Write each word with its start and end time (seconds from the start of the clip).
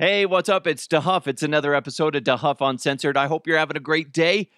Hey, 0.00 0.26
what's 0.26 0.48
up? 0.48 0.68
It's 0.68 0.86
DeHuff. 0.86 1.26
It's 1.26 1.42
another 1.42 1.74
episode 1.74 2.14
of 2.14 2.22
DeHuff 2.22 2.58
Uncensored. 2.60 3.16
I 3.16 3.26
hope 3.26 3.48
you're 3.48 3.58
having 3.58 3.76
a 3.76 3.80
great 3.80 4.12
day. 4.12 4.48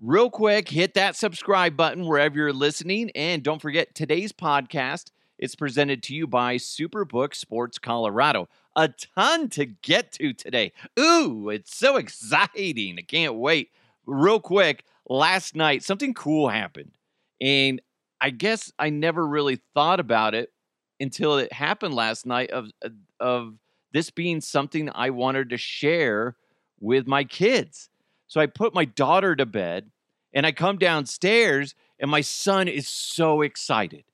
Real 0.00 0.28
quick, 0.28 0.68
hit 0.68 0.94
that 0.94 1.14
subscribe 1.14 1.76
button 1.76 2.06
wherever 2.06 2.36
you're 2.36 2.52
listening. 2.52 3.12
And 3.14 3.44
don't 3.44 3.62
forget 3.62 3.94
today's 3.94 4.32
podcast 4.32 5.12
is 5.38 5.54
presented 5.54 6.02
to 6.02 6.14
you 6.16 6.26
by 6.26 6.56
Superbook 6.56 7.36
Sports 7.36 7.78
Colorado. 7.78 8.48
A 8.74 8.88
ton 9.14 9.48
to 9.50 9.66
get 9.66 10.10
to 10.14 10.32
today. 10.32 10.72
Ooh, 10.98 11.50
it's 11.50 11.76
so 11.76 11.96
exciting. 11.96 12.96
I 12.98 13.02
can't 13.02 13.36
wait. 13.36 13.68
Real 14.06 14.40
quick, 14.40 14.82
last 15.08 15.54
night, 15.54 15.84
something 15.84 16.14
cool 16.14 16.48
happened. 16.48 16.98
And 17.40 17.80
I 18.20 18.30
guess 18.30 18.72
I 18.76 18.90
never 18.90 19.24
really 19.24 19.60
thought 19.72 20.00
about 20.00 20.34
it 20.34 20.52
until 20.98 21.38
it 21.38 21.52
happened 21.52 21.94
last 21.94 22.26
night 22.26 22.50
of 22.50 22.72
of 23.20 23.54
this 23.92 24.10
being 24.10 24.40
something 24.40 24.90
I 24.94 25.10
wanted 25.10 25.50
to 25.50 25.56
share 25.56 26.36
with 26.80 27.06
my 27.06 27.24
kids. 27.24 27.88
So 28.26 28.40
I 28.40 28.46
put 28.46 28.74
my 28.74 28.84
daughter 28.84 29.34
to 29.36 29.46
bed 29.46 29.90
and 30.32 30.46
I 30.46 30.52
come 30.52 30.78
downstairs 30.78 31.74
and 31.98 32.10
my 32.10 32.20
son 32.20 32.68
is 32.68 32.88
so 32.88 33.42
excited. 33.42 34.04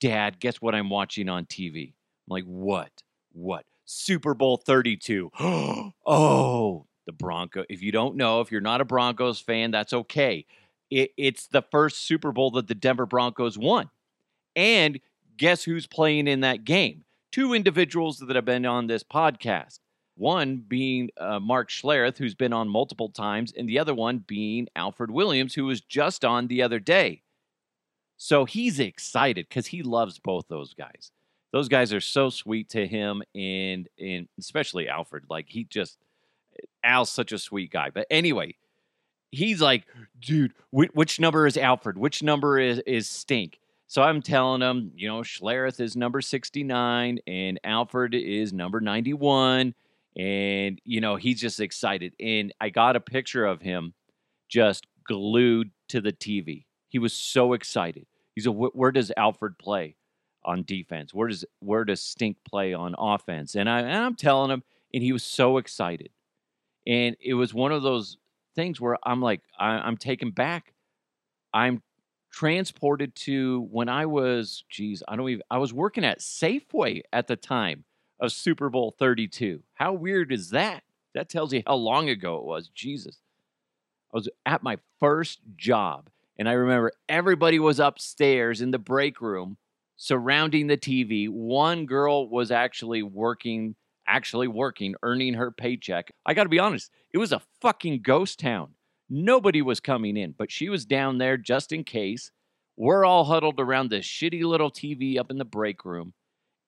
Dad, 0.00 0.40
guess 0.40 0.60
what 0.60 0.74
I'm 0.74 0.90
watching 0.90 1.28
on 1.28 1.46
TV? 1.46 1.88
I'm 1.88 2.28
like, 2.28 2.44
what? 2.44 3.02
What? 3.32 3.64
Super 3.84 4.34
Bowl 4.34 4.56
32. 4.56 5.30
oh, 6.06 6.86
the 7.06 7.12
Bronco. 7.12 7.64
If 7.68 7.82
you 7.82 7.92
don't 7.92 8.16
know, 8.16 8.40
if 8.40 8.50
you're 8.50 8.60
not 8.60 8.80
a 8.80 8.84
Broncos 8.84 9.40
fan, 9.40 9.70
that's 9.70 9.92
okay. 9.92 10.46
It, 10.90 11.12
it's 11.16 11.46
the 11.48 11.62
first 11.62 12.06
Super 12.06 12.32
Bowl 12.32 12.50
that 12.52 12.68
the 12.68 12.74
Denver 12.74 13.06
Broncos 13.06 13.58
won. 13.58 13.90
And 14.56 15.00
guess 15.36 15.64
who's 15.64 15.86
playing 15.86 16.28
in 16.28 16.40
that 16.40 16.64
game? 16.64 17.04
Two 17.34 17.52
individuals 17.52 18.20
that 18.20 18.36
have 18.36 18.44
been 18.44 18.64
on 18.64 18.86
this 18.86 19.02
podcast. 19.02 19.80
One 20.14 20.58
being 20.58 21.10
uh, 21.18 21.40
Mark 21.40 21.68
Schlereth, 21.68 22.16
who's 22.16 22.36
been 22.36 22.52
on 22.52 22.68
multiple 22.68 23.08
times, 23.08 23.52
and 23.56 23.68
the 23.68 23.80
other 23.80 23.92
one 23.92 24.18
being 24.18 24.68
Alfred 24.76 25.10
Williams, 25.10 25.52
who 25.52 25.64
was 25.64 25.80
just 25.80 26.24
on 26.24 26.46
the 26.46 26.62
other 26.62 26.78
day. 26.78 27.22
So 28.18 28.44
he's 28.44 28.78
excited 28.78 29.48
because 29.48 29.66
he 29.66 29.82
loves 29.82 30.20
both 30.20 30.46
those 30.46 30.74
guys. 30.74 31.10
Those 31.52 31.68
guys 31.68 31.92
are 31.92 32.00
so 32.00 32.30
sweet 32.30 32.68
to 32.68 32.86
him, 32.86 33.24
and 33.34 33.88
and 33.98 34.28
especially 34.38 34.88
Alfred. 34.88 35.24
Like 35.28 35.46
he 35.48 35.64
just 35.64 35.98
Al's 36.84 37.10
such 37.10 37.32
a 37.32 37.38
sweet 37.40 37.72
guy. 37.72 37.90
But 37.90 38.06
anyway, 38.12 38.54
he's 39.32 39.60
like, 39.60 39.86
dude, 40.20 40.52
wh- 40.70 40.94
which 40.94 41.18
number 41.18 41.48
is 41.48 41.56
Alfred? 41.56 41.98
Which 41.98 42.22
number 42.22 42.60
is 42.60 42.78
is 42.86 43.10
Stink? 43.10 43.58
So 43.94 44.02
I'm 44.02 44.22
telling 44.22 44.60
him, 44.60 44.90
you 44.96 45.06
know, 45.06 45.20
Schlereth 45.20 45.78
is 45.78 45.94
number 45.94 46.20
69 46.20 47.20
and 47.28 47.60
Alfred 47.62 48.12
is 48.12 48.52
number 48.52 48.80
91. 48.80 49.72
And, 50.18 50.80
you 50.84 51.00
know, 51.00 51.14
he's 51.14 51.40
just 51.40 51.60
excited. 51.60 52.12
And 52.18 52.52
I 52.60 52.70
got 52.70 52.96
a 52.96 53.00
picture 53.00 53.46
of 53.46 53.60
him 53.60 53.94
just 54.48 54.88
glued 55.06 55.70
to 55.90 56.00
the 56.00 56.10
TV. 56.10 56.64
He 56.88 56.98
was 56.98 57.12
so 57.12 57.52
excited. 57.52 58.04
He's 58.34 58.46
a, 58.46 58.50
where 58.50 58.90
does 58.90 59.12
Alfred 59.16 59.58
play 59.58 59.94
on 60.44 60.64
defense? 60.64 61.14
Where 61.14 61.28
does 61.28 61.44
where 61.60 61.84
does 61.84 62.02
Stink 62.02 62.38
play 62.44 62.74
on 62.74 62.96
offense? 62.98 63.54
And 63.54 63.70
I 63.70 63.78
and 63.78 63.96
I'm 63.96 64.16
telling 64.16 64.50
him, 64.50 64.64
and 64.92 65.04
he 65.04 65.12
was 65.12 65.22
so 65.22 65.58
excited. 65.58 66.10
And 66.84 67.14
it 67.24 67.34
was 67.34 67.54
one 67.54 67.70
of 67.70 67.84
those 67.84 68.16
things 68.56 68.80
where 68.80 68.98
I'm 69.04 69.22
like, 69.22 69.42
I, 69.56 69.68
I'm 69.68 69.96
taken 69.96 70.32
back. 70.32 70.72
I'm 71.52 71.80
transported 72.34 73.14
to 73.14 73.68
when 73.70 73.88
I 73.88 74.06
was, 74.06 74.64
geez, 74.68 75.04
I 75.06 75.14
don't 75.14 75.28
even, 75.28 75.42
I 75.52 75.58
was 75.58 75.72
working 75.72 76.04
at 76.04 76.18
Safeway 76.18 77.02
at 77.12 77.28
the 77.28 77.36
time 77.36 77.84
of 78.18 78.32
Super 78.32 78.68
Bowl 78.68 78.92
32. 78.98 79.62
How 79.74 79.92
weird 79.92 80.32
is 80.32 80.50
that? 80.50 80.82
That 81.14 81.28
tells 81.28 81.52
you 81.52 81.62
how 81.64 81.76
long 81.76 82.08
ago 82.08 82.38
it 82.38 82.44
was. 82.44 82.68
Jesus. 82.74 83.20
I 84.12 84.16
was 84.16 84.28
at 84.44 84.64
my 84.64 84.78
first 84.98 85.42
job, 85.54 86.10
and 86.36 86.48
I 86.48 86.54
remember 86.54 86.90
everybody 87.08 87.60
was 87.60 87.78
upstairs 87.78 88.60
in 88.60 88.72
the 88.72 88.80
break 88.80 89.20
room 89.20 89.56
surrounding 89.94 90.66
the 90.66 90.76
TV. 90.76 91.28
One 91.28 91.86
girl 91.86 92.28
was 92.28 92.50
actually 92.50 93.04
working, 93.04 93.76
actually 94.08 94.48
working, 94.48 94.96
earning 95.04 95.34
her 95.34 95.52
paycheck. 95.52 96.12
I 96.26 96.34
got 96.34 96.42
to 96.42 96.48
be 96.48 96.58
honest, 96.58 96.90
it 97.12 97.18
was 97.18 97.30
a 97.30 97.42
fucking 97.60 98.02
ghost 98.02 98.40
town. 98.40 98.70
Nobody 99.08 99.62
was 99.62 99.80
coming 99.80 100.16
in, 100.16 100.32
but 100.36 100.50
she 100.50 100.68
was 100.68 100.84
down 100.84 101.18
there 101.18 101.36
just 101.36 101.72
in 101.72 101.84
case. 101.84 102.30
We're 102.76 103.04
all 103.04 103.24
huddled 103.24 103.60
around 103.60 103.90
this 103.90 104.06
shitty 104.06 104.42
little 104.42 104.70
TV 104.70 105.18
up 105.18 105.30
in 105.30 105.38
the 105.38 105.44
break 105.44 105.84
room, 105.84 106.12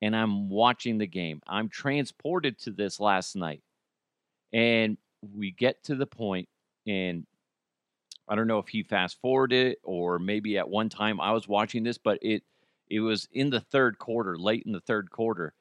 and 0.02 0.14
I'm 0.14 0.48
watching 0.48 0.98
the 0.98 1.06
game. 1.06 1.40
I'm 1.46 1.68
transported 1.68 2.58
to 2.60 2.70
this 2.70 3.00
last 3.00 3.34
night. 3.34 3.62
And 4.52 4.96
we 5.34 5.50
get 5.50 5.82
to 5.84 5.96
the 5.96 6.06
point, 6.06 6.48
and 6.86 7.26
I 8.28 8.34
don't 8.34 8.46
know 8.46 8.58
if 8.58 8.68
he 8.68 8.82
fast 8.82 9.20
forwarded 9.20 9.72
it 9.72 9.78
or 9.82 10.18
maybe 10.18 10.58
at 10.58 10.68
one 10.68 10.88
time 10.88 11.20
I 11.20 11.32
was 11.32 11.48
watching 11.48 11.82
this, 11.82 11.98
but 11.98 12.18
it 12.22 12.42
it 12.88 13.00
was 13.00 13.28
in 13.32 13.50
the 13.50 13.60
third 13.60 13.98
quarter, 13.98 14.38
late 14.38 14.62
in 14.64 14.72
the 14.72 14.80
third 14.80 15.10
quarter. 15.10 15.54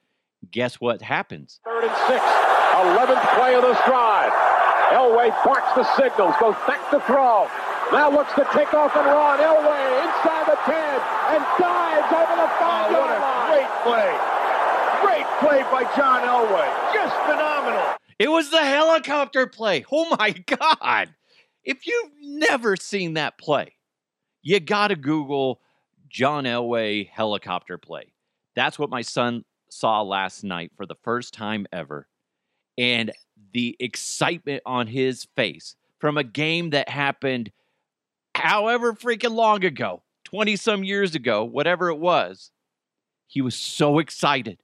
Guess 0.51 0.79
what 0.79 1.01
happens? 1.01 1.59
Third 1.65 1.85
and 1.85 1.95
six, 2.07 2.23
11th 2.23 3.35
play 3.35 3.55
of 3.55 3.63
this 3.63 3.79
drive. 3.85 4.31
Elway 4.91 5.31
barks 5.43 5.73
the 5.75 5.83
signals, 5.95 6.35
goes 6.39 6.55
back 6.67 6.89
to 6.91 6.99
throw. 7.01 7.47
Now 7.91 8.09
looks 8.09 8.33
to 8.33 8.47
take 8.53 8.73
off 8.73 8.95
and 8.95 9.05
run. 9.05 9.39
Elway 9.39 9.83
inside 10.03 10.45
the 10.45 10.57
10 10.65 10.75
and 10.75 11.43
dives 11.57 12.11
over 12.13 12.35
the 12.41 12.49
five 12.59 12.89
oh, 12.89 12.97
yard 12.97 13.21
line. 13.21 13.45
What 13.45 13.53
a 13.53 13.53
great 13.53 13.71
play. 13.83 14.35
Great 15.01 15.27
play 15.39 15.61
by 15.71 15.83
John 15.95 16.21
Elway. 16.21 16.93
Just 16.93 17.15
phenomenal. 17.25 17.95
It 18.17 18.29
was 18.29 18.49
the 18.49 18.63
helicopter 18.63 19.47
play. 19.47 19.85
Oh 19.91 20.15
my 20.17 20.31
God. 20.31 21.13
If 21.63 21.85
you've 21.87 22.11
never 22.21 22.75
seen 22.75 23.15
that 23.15 23.37
play, 23.37 23.73
you 24.41 24.59
got 24.59 24.89
to 24.89 24.95
Google 24.95 25.61
John 26.09 26.45
Elway 26.45 27.09
helicopter 27.09 27.77
play. 27.77 28.13
That's 28.55 28.79
what 28.79 28.89
my 28.89 29.01
son 29.01 29.43
saw 29.69 30.01
last 30.01 30.43
night 30.43 30.71
for 30.77 30.85
the 30.85 30.95
first 31.03 31.33
time 31.33 31.67
ever. 31.73 32.07
And 32.77 33.11
the 33.55 33.77
excitement 33.79 34.61
on 34.65 34.85
his 34.85 35.29
face 35.37 35.77
from 35.97 36.17
a 36.17 36.25
game 36.25 36.71
that 36.71 36.89
happened 36.89 37.53
however 38.35 38.91
freaking 38.91 39.31
long 39.31 39.63
ago 39.63 40.03
20 40.25 40.57
some 40.57 40.83
years 40.83 41.15
ago, 41.15 41.45
whatever 41.45 41.87
it 41.87 41.95
was. 41.95 42.51
He 43.27 43.39
was 43.39 43.55
so 43.55 43.99
excited. 43.99 44.61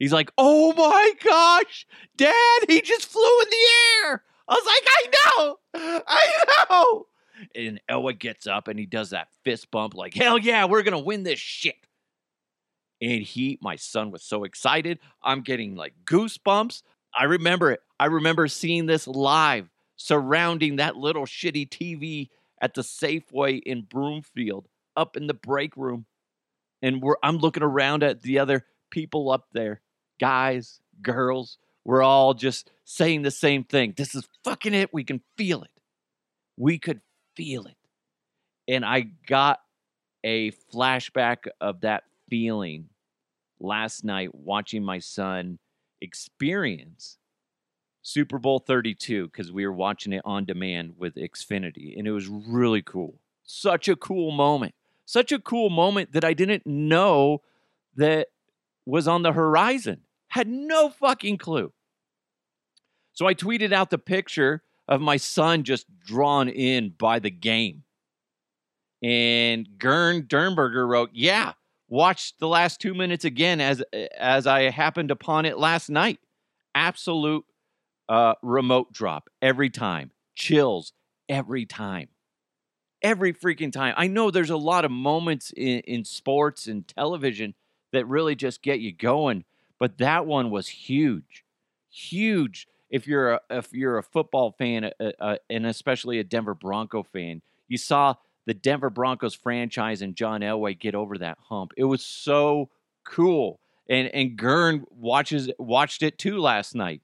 He's 0.00 0.12
like, 0.12 0.32
oh 0.36 0.72
my 0.72 1.12
gosh, 1.22 1.86
dad, 2.16 2.60
he 2.66 2.80
just 2.80 3.06
flew 3.06 3.22
in 3.22 3.48
the 3.48 3.66
air. 4.08 4.24
I 4.48 4.54
was 4.54 4.66
like, 4.66 4.88
I 4.88 5.06
know, 5.38 6.02
I 6.08 6.66
know. 6.68 7.06
And 7.54 7.80
Elway 7.88 8.18
gets 8.18 8.48
up 8.48 8.66
and 8.66 8.76
he 8.76 8.86
does 8.86 9.10
that 9.10 9.28
fist 9.44 9.70
bump, 9.70 9.94
like, 9.94 10.14
hell 10.14 10.36
yeah, 10.36 10.64
we're 10.64 10.82
going 10.82 10.98
to 10.98 10.98
win 10.98 11.22
this 11.22 11.38
shit. 11.38 11.76
And 13.00 13.22
he, 13.22 13.60
my 13.62 13.76
son 13.76 14.10
was 14.10 14.24
so 14.24 14.42
excited. 14.42 14.98
I'm 15.22 15.42
getting 15.42 15.76
like 15.76 15.94
goosebumps. 16.04 16.82
I 17.14 17.24
remember 17.24 17.70
it. 17.70 17.80
I 17.98 18.06
remember 18.06 18.48
seeing 18.48 18.86
this 18.86 19.06
live 19.06 19.68
surrounding 19.96 20.76
that 20.76 20.96
little 20.96 21.24
shitty 21.24 21.68
TV 21.68 22.28
at 22.60 22.74
the 22.74 22.82
Safeway 22.82 23.60
in 23.62 23.82
Broomfield 23.82 24.68
up 24.96 25.16
in 25.16 25.26
the 25.26 25.34
break 25.34 25.76
room. 25.76 26.06
And 26.80 27.02
we're 27.02 27.16
I'm 27.22 27.38
looking 27.38 27.62
around 27.62 28.02
at 28.02 28.22
the 28.22 28.38
other 28.38 28.64
people 28.90 29.30
up 29.30 29.46
there, 29.52 29.80
guys, 30.20 30.80
girls. 31.00 31.58
We're 31.84 32.02
all 32.02 32.34
just 32.34 32.70
saying 32.84 33.22
the 33.22 33.30
same 33.30 33.64
thing. 33.64 33.94
This 33.96 34.14
is 34.14 34.28
fucking 34.44 34.74
it. 34.74 34.92
We 34.92 35.04
can 35.04 35.20
feel 35.36 35.62
it. 35.62 35.70
We 36.56 36.78
could 36.78 37.00
feel 37.36 37.66
it. 37.66 37.76
And 38.68 38.84
I 38.84 39.06
got 39.26 39.60
a 40.24 40.52
flashback 40.72 41.48
of 41.60 41.80
that 41.80 42.04
feeling 42.28 42.88
last 43.58 44.04
night 44.04 44.34
watching 44.34 44.84
my 44.84 44.98
son 44.98 45.58
experience 46.02 47.18
Super 48.02 48.38
Bowl 48.38 48.58
32 48.58 49.28
because 49.28 49.52
we 49.52 49.64
were 49.64 49.72
watching 49.72 50.12
it 50.12 50.22
on 50.24 50.44
demand 50.44 50.94
with 50.98 51.14
Xfinity, 51.14 51.96
and 51.96 52.06
it 52.06 52.12
was 52.12 52.28
really 52.28 52.82
cool. 52.82 53.14
Such 53.44 53.88
a 53.88 53.96
cool 53.96 54.32
moment. 54.32 54.74
Such 55.04 55.32
a 55.32 55.38
cool 55.38 55.70
moment 55.70 56.12
that 56.12 56.24
I 56.24 56.32
didn't 56.32 56.66
know 56.66 57.42
that 57.96 58.28
was 58.86 59.06
on 59.06 59.22
the 59.22 59.32
horizon. 59.32 60.00
Had 60.28 60.48
no 60.48 60.90
fucking 60.90 61.38
clue. 61.38 61.72
So 63.12 63.26
I 63.26 63.34
tweeted 63.34 63.72
out 63.72 63.90
the 63.90 63.98
picture 63.98 64.62
of 64.88 65.00
my 65.00 65.16
son 65.16 65.64
just 65.64 65.86
drawn 66.04 66.48
in 66.48 66.90
by 66.90 67.18
the 67.18 67.30
game. 67.30 67.84
And 69.02 69.78
Gern 69.78 70.22
Dernberger 70.22 70.88
wrote, 70.88 71.10
Yeah, 71.12 71.52
watched 71.92 72.40
the 72.40 72.48
last 72.48 72.80
two 72.80 72.94
minutes 72.94 73.26
again 73.26 73.60
as 73.60 73.82
as 74.18 74.46
I 74.46 74.70
happened 74.70 75.10
upon 75.10 75.44
it 75.44 75.58
last 75.58 75.90
night. 75.90 76.18
Absolute 76.74 77.44
uh, 78.08 78.34
remote 78.42 78.92
drop 78.94 79.28
every 79.42 79.68
time, 79.68 80.10
chills 80.34 80.94
every 81.28 81.66
time, 81.66 82.08
every 83.02 83.34
freaking 83.34 83.70
time. 83.70 83.92
I 83.98 84.06
know 84.06 84.30
there's 84.30 84.48
a 84.48 84.56
lot 84.56 84.86
of 84.86 84.90
moments 84.90 85.52
in, 85.54 85.80
in 85.80 86.04
sports 86.06 86.66
and 86.66 86.88
television 86.88 87.54
that 87.92 88.06
really 88.06 88.34
just 88.34 88.62
get 88.62 88.80
you 88.80 88.90
going, 88.94 89.44
but 89.78 89.98
that 89.98 90.24
one 90.24 90.50
was 90.50 90.68
huge, 90.68 91.44
huge. 91.90 92.66
if 92.88 93.06
you're 93.06 93.34
a, 93.34 93.40
if 93.50 93.70
you're 93.74 93.98
a 93.98 94.02
football 94.02 94.52
fan 94.52 94.90
uh, 94.98 95.10
uh, 95.20 95.36
and 95.50 95.66
especially 95.66 96.18
a 96.18 96.24
Denver 96.24 96.54
Bronco 96.54 97.02
fan, 97.02 97.42
you 97.68 97.76
saw 97.76 98.14
the 98.46 98.54
Denver 98.54 98.90
Broncos 98.90 99.34
franchise 99.34 100.02
and 100.02 100.16
John 100.16 100.40
Elway 100.40 100.78
get 100.78 100.94
over 100.94 101.18
that 101.18 101.38
hump. 101.48 101.72
It 101.76 101.84
was 101.84 102.04
so 102.04 102.70
cool. 103.04 103.60
And 103.88 104.08
and 104.08 104.36
Gurn 104.36 104.84
watches 104.90 105.50
watched 105.58 106.02
it 106.02 106.18
too 106.18 106.38
last 106.38 106.74
night 106.74 107.02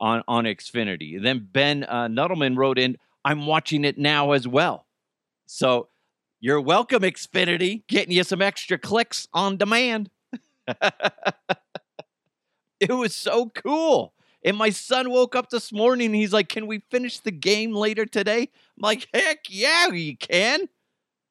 on 0.00 0.22
on 0.28 0.44
Xfinity. 0.44 1.20
Then 1.22 1.48
Ben 1.50 1.84
uh, 1.84 2.08
Nuttleman 2.08 2.56
wrote 2.56 2.78
in, 2.78 2.98
"I'm 3.24 3.46
watching 3.46 3.84
it 3.84 3.98
now 3.98 4.32
as 4.32 4.46
well." 4.46 4.86
So 5.46 5.88
you're 6.40 6.60
welcome, 6.60 7.02
Xfinity, 7.02 7.86
getting 7.86 8.12
you 8.12 8.24
some 8.24 8.42
extra 8.42 8.76
clicks 8.76 9.28
on 9.32 9.56
demand. 9.56 10.10
it 12.80 12.90
was 12.90 13.14
so 13.14 13.50
cool. 13.54 14.12
And 14.44 14.56
my 14.56 14.70
son 14.70 15.10
woke 15.10 15.34
up 15.34 15.48
this 15.48 15.72
morning 15.72 16.06
and 16.06 16.14
he's 16.14 16.32
like, 16.32 16.48
Can 16.48 16.66
we 16.66 16.80
finish 16.90 17.18
the 17.20 17.30
game 17.30 17.72
later 17.72 18.04
today? 18.04 18.40
I'm 18.42 18.82
like, 18.82 19.08
Heck 19.14 19.44
yeah, 19.48 19.88
you 19.88 20.16
can. 20.16 20.68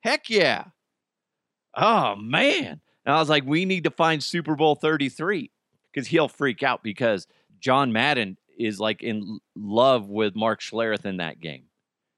Heck 0.02 0.30
yeah. 0.30 0.66
Oh, 1.76 2.16
man. 2.16 2.82
And 3.06 3.16
I 3.16 3.20
was 3.20 3.30
like, 3.30 3.46
We 3.46 3.66
need 3.66 3.84
to 3.84 3.92
find 3.92 4.24
Super 4.24 4.56
Bowl 4.56 4.76
33 4.76 5.52
because 5.92 6.08
he'll 6.08 6.28
freak 6.28 6.64
out 6.64 6.82
because 6.84 7.28
John 7.60 7.94
Madden 7.94 8.38
is 8.58 8.80
like 8.80 9.04
in 9.04 9.40
love 9.56 10.10
with 10.10 10.36
Mark 10.36 10.62
Schlereth 10.62 11.06
in 11.06 11.18
that 11.18 11.40
game. 11.40 11.66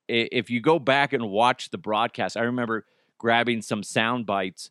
If 0.07 0.49
you 0.49 0.61
go 0.61 0.79
back 0.79 1.13
and 1.13 1.29
watch 1.29 1.71
the 1.71 1.77
broadcast, 1.77 2.37
I 2.37 2.41
remember 2.41 2.85
grabbing 3.17 3.61
some 3.61 3.83
sound 3.83 4.25
bites 4.25 4.69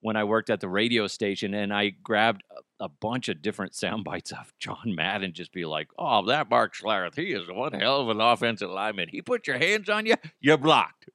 when 0.00 0.16
I 0.16 0.24
worked 0.24 0.50
at 0.50 0.60
the 0.60 0.68
radio 0.68 1.08
station, 1.08 1.54
and 1.54 1.74
I 1.74 1.90
grabbed 1.90 2.44
uh, 2.56 2.60
a, 2.80 2.84
a 2.84 2.88
bunch 2.88 3.28
of 3.28 3.42
different 3.42 3.74
sound 3.74 4.04
bites 4.04 4.32
of 4.32 4.52
John 4.58 4.94
Madden, 4.94 5.32
just 5.32 5.52
be 5.52 5.64
like, 5.64 5.88
"Oh, 5.98 6.24
that 6.26 6.50
Mark 6.50 6.74
Schlereth, 6.74 7.16
he 7.16 7.32
is 7.32 7.48
one 7.48 7.72
hell 7.72 8.00
of 8.00 8.08
an 8.08 8.20
offensive 8.20 8.70
lineman. 8.70 9.08
He 9.08 9.22
put 9.22 9.46
your 9.46 9.58
hands 9.58 9.88
on 9.88 10.06
you, 10.06 10.14
you're 10.40 10.58
blocked." 10.58 11.08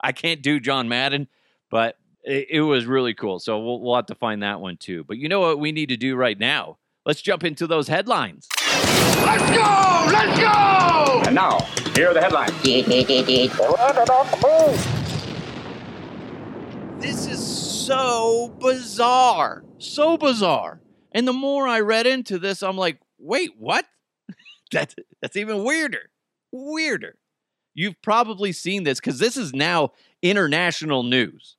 I 0.00 0.12
can't 0.12 0.42
do 0.42 0.60
John 0.60 0.88
Madden, 0.88 1.28
but 1.70 1.96
it, 2.22 2.46
it 2.50 2.60
was 2.60 2.86
really 2.86 3.14
cool. 3.14 3.38
So 3.38 3.58
we'll, 3.58 3.80
we'll 3.80 3.96
have 3.96 4.06
to 4.06 4.14
find 4.14 4.42
that 4.42 4.60
one 4.60 4.76
too. 4.76 5.04
But 5.04 5.18
you 5.18 5.28
know 5.28 5.40
what 5.40 5.58
we 5.58 5.72
need 5.72 5.88
to 5.88 5.96
do 5.96 6.14
right 6.16 6.38
now? 6.38 6.78
Let's 7.04 7.22
jump 7.22 7.42
into 7.42 7.66
those 7.66 7.88
headlines. 7.88 8.46
Let's 8.56 9.50
go! 9.50 10.06
Let's 10.12 10.40
go! 10.40 11.22
And 11.26 11.34
now, 11.34 11.58
here 11.94 12.10
are 12.10 12.14
the 12.14 12.20
headlines. 12.20 12.52
This 17.00 17.26
is 17.26 17.44
so 17.44 18.54
bizarre. 18.60 19.64
So 19.78 20.16
bizarre. 20.16 20.80
And 21.12 21.26
the 21.26 21.32
more 21.32 21.66
I 21.66 21.80
read 21.80 22.06
into 22.06 22.38
this, 22.38 22.62
I'm 22.62 22.76
like, 22.76 22.98
wait, 23.18 23.50
what? 23.58 23.86
that's 24.72 24.94
that's 25.22 25.36
even 25.36 25.64
weirder. 25.64 26.10
Weirder. 26.52 27.16
You've 27.74 28.00
probably 28.02 28.52
seen 28.52 28.84
this 28.84 29.00
because 29.00 29.18
this 29.18 29.36
is 29.36 29.54
now 29.54 29.92
international 30.22 31.02
news. 31.02 31.56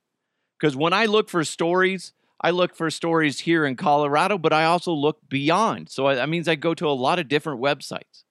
Because 0.58 0.76
when 0.76 0.92
I 0.92 1.06
look 1.06 1.30
for 1.30 1.42
stories, 1.44 2.12
I 2.42 2.50
look 2.50 2.74
for 2.74 2.90
stories 2.90 3.40
here 3.40 3.64
in 3.64 3.76
Colorado, 3.76 4.38
but 4.38 4.52
I 4.52 4.64
also 4.64 4.92
look 4.92 5.28
beyond. 5.28 5.88
So 5.90 6.14
that 6.14 6.28
means 6.28 6.48
I 6.48 6.54
go 6.54 6.74
to 6.74 6.86
a 6.86 6.90
lot 6.90 7.18
of 7.18 7.28
different 7.28 7.60
websites. 7.60 8.24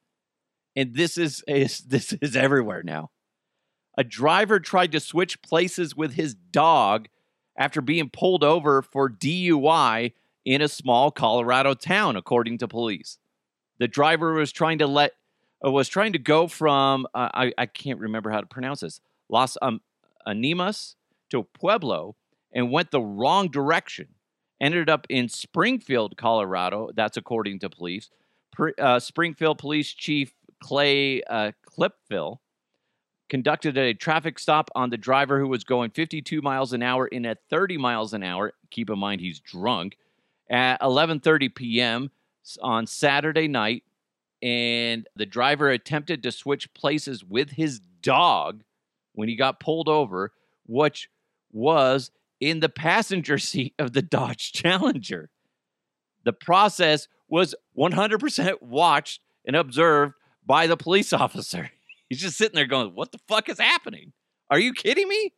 And 0.75 0.95
this 0.95 1.18
is, 1.18 1.44
is 1.47 1.80
this 1.88 2.13
is 2.13 2.36
everywhere 2.36 2.83
now. 2.83 3.12
A 3.97 4.03
driver 4.03 4.59
tried 4.59 4.91
to 4.94 5.00
switch 5.00 5.41
places 5.41 5.95
with 5.95 6.13
his 6.13 6.33
dog 6.33 7.07
after 7.59 7.81
being 7.81 8.09
pulled 8.09 8.44
over 8.44 8.81
for 8.81 9.09
DUI 9.09 10.13
in 10.45 10.61
a 10.61 10.67
small 10.69 11.11
Colorado 11.11 11.73
town, 11.75 12.15
according 12.15 12.57
to 12.59 12.67
police. 12.67 13.19
The 13.77 13.88
driver 13.88 14.33
was 14.33 14.51
trying 14.51 14.79
to 14.79 14.88
let 14.88 15.11
uh, 15.63 15.69
was 15.69 15.89
trying 15.89 16.13
to 16.13 16.19
go 16.19 16.47
from 16.47 17.06
uh, 17.13 17.29
I 17.33 17.53
I 17.57 17.65
can't 17.65 18.00
remember 18.00 18.31
how 18.31 18.39
to 18.39 18.47
pronounce 18.47 18.79
this 18.79 19.01
Las 19.29 19.57
um, 19.61 19.81
Animas 20.25 20.95
to 21.29 21.44
Pueblo 21.44 22.15
and 22.53 22.71
went 22.71 22.91
the 22.91 23.01
wrong 23.01 23.50
direction. 23.50 24.07
Ended 24.62 24.89
up 24.89 25.07
in 25.09 25.29
Springfield, 25.29 26.17
Colorado. 26.17 26.89
That's 26.94 27.15
according 27.15 27.59
to 27.59 27.69
police. 27.69 28.09
uh, 28.77 29.00
Springfield 29.00 29.57
Police 29.57 29.94
Chief 29.94 30.33
Clay 30.62 31.21
uh, 31.23 31.53
Clipville 31.65 32.39
conducted 33.29 33.77
a 33.77 33.93
traffic 33.93 34.39
stop 34.39 34.69
on 34.75 34.89
the 34.89 34.97
driver 34.97 35.39
who 35.39 35.47
was 35.47 35.63
going 35.63 35.91
52 35.91 36.41
miles 36.41 36.73
an 36.73 36.81
hour 36.81 37.07
in 37.07 37.25
at 37.25 37.39
30 37.49 37.77
miles 37.77 38.13
an 38.13 38.23
hour. 38.23 38.53
Keep 38.71 38.89
in 38.89 38.99
mind 38.99 39.21
he's 39.21 39.39
drunk 39.39 39.97
at 40.49 40.81
11:30 40.81 41.53
p.m. 41.53 42.11
on 42.61 42.87
Saturday 42.87 43.47
night 43.47 43.83
and 44.41 45.07
the 45.15 45.25
driver 45.25 45.69
attempted 45.69 46.23
to 46.23 46.31
switch 46.31 46.73
places 46.73 47.23
with 47.23 47.51
his 47.51 47.79
dog 48.01 48.63
when 49.13 49.27
he 49.27 49.35
got 49.35 49.59
pulled 49.59 49.89
over, 49.89 50.31
which 50.65 51.09
was 51.51 52.11
in 52.39 52.59
the 52.59 52.69
passenger 52.69 53.37
seat 53.37 53.73
of 53.77 53.93
the 53.93 54.01
Dodge 54.01 54.51
Challenger. 54.51 55.29
The 56.23 56.33
process 56.33 57.07
was 57.27 57.55
100% 57.77 58.61
watched 58.61 59.21
and 59.45 59.55
observed 59.55 60.13
by 60.45 60.67
the 60.67 60.77
police 60.77 61.13
officer. 61.13 61.71
He's 62.09 62.21
just 62.21 62.38
sitting 62.38 62.56
there 62.56 62.65
going, 62.65 62.95
"What 62.95 63.11
the 63.11 63.19
fuck 63.27 63.50
is 63.50 63.59
happening? 63.59 64.13
Are 64.50 64.59
you 64.59 64.73
kidding 64.73 65.07
me?" 65.07 65.33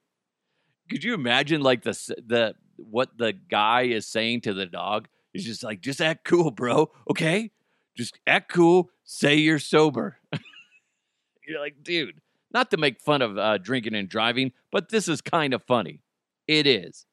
Could 0.90 1.04
you 1.04 1.14
imagine 1.14 1.62
like 1.62 1.84
the 1.84 1.92
the 2.26 2.56
what 2.78 3.18
the 3.18 3.34
guy 3.34 3.84
is 3.84 4.08
saying 4.08 4.42
to 4.42 4.54
the 4.54 4.66
dog? 4.66 5.08
He's 5.34 5.46
just 5.46 5.64
like, 5.64 5.82
"Just 5.82 6.02
act 6.02 6.24
cool, 6.24 6.52
bro. 6.52 6.92
Okay, 7.10 7.52
just 7.96 8.20
act 8.26 8.52
cool. 8.52 8.90
Say 9.04 9.36
you're 9.36 9.60
sober." 9.60 10.18
you're 11.48 11.60
like, 11.60 11.84
dude, 11.84 12.22
not 12.54 12.72
to 12.72 12.78
make 12.78 13.02
fun 13.02 13.22
of 13.22 13.38
uh, 13.38 13.58
drinking 13.58 13.96
and 13.96 14.10
driving, 14.10 14.52
but 14.72 14.90
this 14.90 15.08
is 15.08 15.22
kind 15.22 15.54
of 15.54 15.64
funny. 15.64 16.02
It 16.48 16.68
is. 16.68 17.06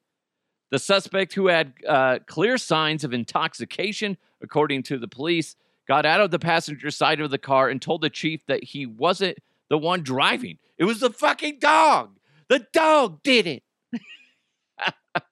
The 0.70 0.78
suspect, 0.78 1.34
who 1.34 1.46
had 1.46 1.74
uh, 1.86 2.18
clear 2.26 2.58
signs 2.58 3.02
of 3.02 3.14
intoxication, 3.14 4.18
according 4.42 4.82
to 4.84 4.98
the 4.98 5.08
police, 5.08 5.56
got 5.86 6.04
out 6.04 6.20
of 6.20 6.30
the 6.30 6.38
passenger 6.38 6.90
side 6.90 7.20
of 7.20 7.30
the 7.30 7.38
car 7.38 7.68
and 7.68 7.80
told 7.80 8.02
the 8.02 8.10
chief 8.10 8.44
that 8.46 8.62
he 8.62 8.84
wasn't 8.84 9.38
the 9.68 9.78
one 9.78 10.02
driving. 10.02 10.58
It 10.78 10.84
was 10.84 11.00
the 11.00 11.10
fucking 11.10 11.58
dog. 11.60 12.18
The 12.48 12.66
dog 12.72 13.22
did 13.22 13.46
it. 13.46 13.62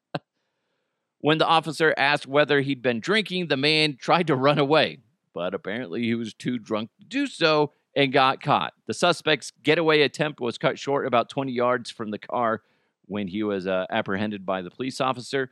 when 1.21 1.39
the 1.39 1.47
officer 1.47 1.95
asked 1.97 2.27
whether 2.27 2.61
he'd 2.61 2.83
been 2.83 3.01
drinking, 3.01 3.49
the 3.49 3.57
man 3.57 3.97
tried 3.99 4.27
to 4.27 4.37
run 4.37 4.59
away, 4.59 4.99
but 5.33 5.55
apparently 5.55 6.03
he 6.03 6.15
was 6.15 6.35
too 6.35 6.59
drunk 6.59 6.91
to 6.99 7.07
do 7.07 7.27
so 7.27 7.73
and 7.95 8.13
got 8.13 8.43
caught. 8.43 8.75
The 8.87 8.95
suspect's 8.95 9.53
getaway 9.63 10.03
attempt 10.03 10.41
was 10.41 10.59
cut 10.59 10.79
short 10.79 11.07
about 11.07 11.31
20 11.31 11.53
yards 11.53 11.91
from 11.91 12.11
the 12.11 12.19
car 12.19 12.63
when 13.07 13.29
he 13.29 13.43
was 13.43 13.67
uh, 13.67 13.87
apprehended 13.91 14.45
by 14.45 14.63
the 14.63 14.71
police 14.71 15.01
officer. 15.01 15.51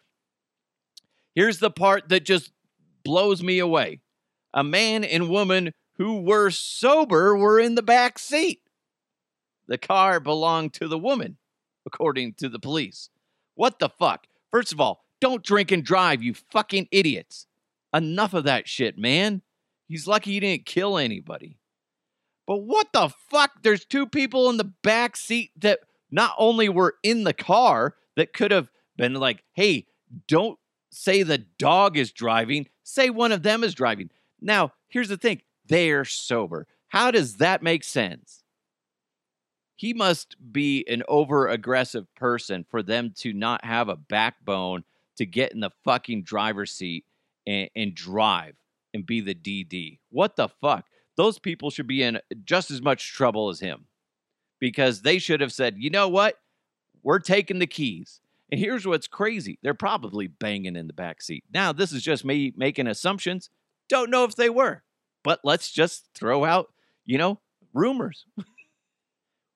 Here's 1.35 1.59
the 1.59 1.71
part 1.71 2.11
that 2.11 2.25
just 2.25 2.53
blows 3.05 3.43
me 3.43 3.59
away 3.59 4.01
a 4.53 4.63
man 4.63 5.03
and 5.03 5.29
woman 5.29 5.73
who 5.97 6.21
were 6.21 6.51
sober 6.51 7.37
were 7.37 7.59
in 7.59 7.75
the 7.75 7.83
back 7.83 8.19
seat. 8.19 8.61
The 9.69 9.79
car 9.79 10.21
belonged 10.21 10.75
to 10.75 10.89
the 10.89 10.99
woman, 10.99 11.37
according 11.87 12.35
to 12.35 12.49
the 12.49 12.59
police. 12.59 13.11
What 13.55 13.79
the 13.79 13.89
fuck? 13.89 14.27
First 14.51 14.73
of 14.73 14.81
all, 14.81 15.05
don't 15.21 15.43
drink 15.43 15.73
and 15.73 15.85
drive, 15.85 16.23
you 16.23 16.35
fucking 16.35 16.89
idiots. 16.91 17.47
Enough 17.95 18.35
of 18.35 18.45
that 18.45 18.69
shit, 18.69 18.99
man. 18.99 19.43
He's 19.89 20.07
lucky 20.07 20.33
he 20.33 20.41
didn't 20.41 20.67
kill 20.67 20.99
anybody. 20.99 21.59
But 22.47 22.59
what 22.59 22.89
the 22.93 23.11
fuck? 23.31 23.63
There's 23.63 23.85
two 23.85 24.07
people 24.07 24.51
in 24.51 24.57
the 24.57 24.73
back 24.83 25.17
seat 25.17 25.51
that 25.61 25.81
not 26.11 26.35
only 26.39 26.69
were 26.69 26.97
in 27.03 27.25
the 27.25 27.33
car, 27.33 27.95
that 28.17 28.33
could 28.33 28.51
have 28.51 28.69
been 28.97 29.15
like, 29.15 29.43
hey, 29.55 29.87
don't 30.29 30.59
say 30.91 31.23
the 31.23 31.39
dog 31.39 31.97
is 31.97 32.13
driving, 32.13 32.69
say 32.83 33.11
one 33.11 33.33
of 33.33 33.43
them 33.43 33.65
is 33.65 33.75
driving. 33.75 34.11
Now, 34.41 34.73
here's 34.89 35.09
the 35.09 35.17
thing 35.17 35.43
they're 35.67 36.05
sober. 36.05 36.67
How 36.89 37.11
does 37.11 37.37
that 37.37 37.63
make 37.63 37.83
sense? 37.83 38.44
He 39.77 39.93
must 39.93 40.37
be 40.53 40.85
an 40.89 41.03
over 41.09 41.49
aggressive 41.49 42.13
person 42.15 42.65
for 42.71 42.83
them 42.83 43.13
to 43.19 43.33
not 43.33 43.65
have 43.65 43.89
a 43.89 43.97
backbone 43.97 44.85
to 45.17 45.27
get 45.27 45.53
in 45.53 45.61
the 45.61 45.71
fucking 45.85 46.23
driver's 46.23 46.73
seat 46.73 47.05
and, 47.47 47.69
and, 47.75 47.95
drive 47.95 48.55
and 48.93 49.07
be 49.07 49.21
the 49.21 49.35
DD. 49.35 49.99
What 50.11 50.37
the 50.37 50.49
fuck? 50.49 50.87
Those 51.17 51.39
people 51.39 51.71
should 51.71 51.87
be 51.87 52.03
in 52.03 52.21
just 52.45 52.71
as 52.71 52.83
much 52.83 53.13
trouble 53.13 53.49
as 53.49 53.61
him 53.61 53.87
because 54.59 55.03
they 55.03 55.19
should 55.19 55.41
have 55.41 55.53
said, 55.53 55.77
you 55.79 55.91
know 55.91 56.09
what? 56.09 56.39
We're 57.03 57.19
taking 57.19 57.59
the 57.59 57.67
keys. 57.67 58.21
And 58.51 58.61
here's 58.61 58.87
what's 58.87 59.09
crazy 59.09 59.59
they're 59.63 59.75
probably 59.75 60.27
banging 60.27 60.77
in 60.77 60.87
the 60.87 60.93
back 60.93 61.23
seat. 61.23 61.45
Now, 61.53 61.73
this 61.73 61.93
is 61.93 62.03
just 62.03 62.25
me 62.25 62.53
making 62.57 62.87
assumptions. 62.87 63.51
Don't 63.89 64.11
know 64.11 64.25
if 64.25 64.37
they 64.37 64.49
were, 64.49 64.83
but 65.23 65.41
let's 65.45 65.71
just 65.71 66.09
throw 66.15 66.45
out, 66.45 66.73
you 67.05 67.19
know, 67.19 67.41
rumors. 67.73 68.27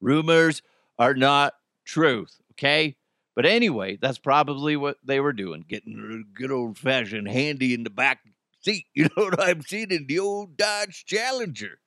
Rumors 0.00 0.62
are 0.98 1.14
not 1.14 1.54
truth, 1.84 2.40
okay? 2.52 2.96
But 3.34 3.46
anyway, 3.46 3.98
that's 4.00 4.18
probably 4.18 4.76
what 4.76 4.98
they 5.04 5.20
were 5.20 5.32
doing, 5.32 5.64
getting 5.68 6.24
a 6.26 6.38
good 6.38 6.50
old 6.50 6.76
fashioned 6.76 7.28
handy 7.28 7.72
in 7.72 7.84
the 7.84 7.90
back 7.90 8.20
seat. 8.62 8.86
You 8.94 9.04
know 9.04 9.24
what 9.24 9.40
I'm 9.40 9.62
seeing 9.62 9.90
in 9.90 10.06
the 10.06 10.18
old 10.18 10.56
Dodge 10.56 11.04
Challenger. 11.06 11.78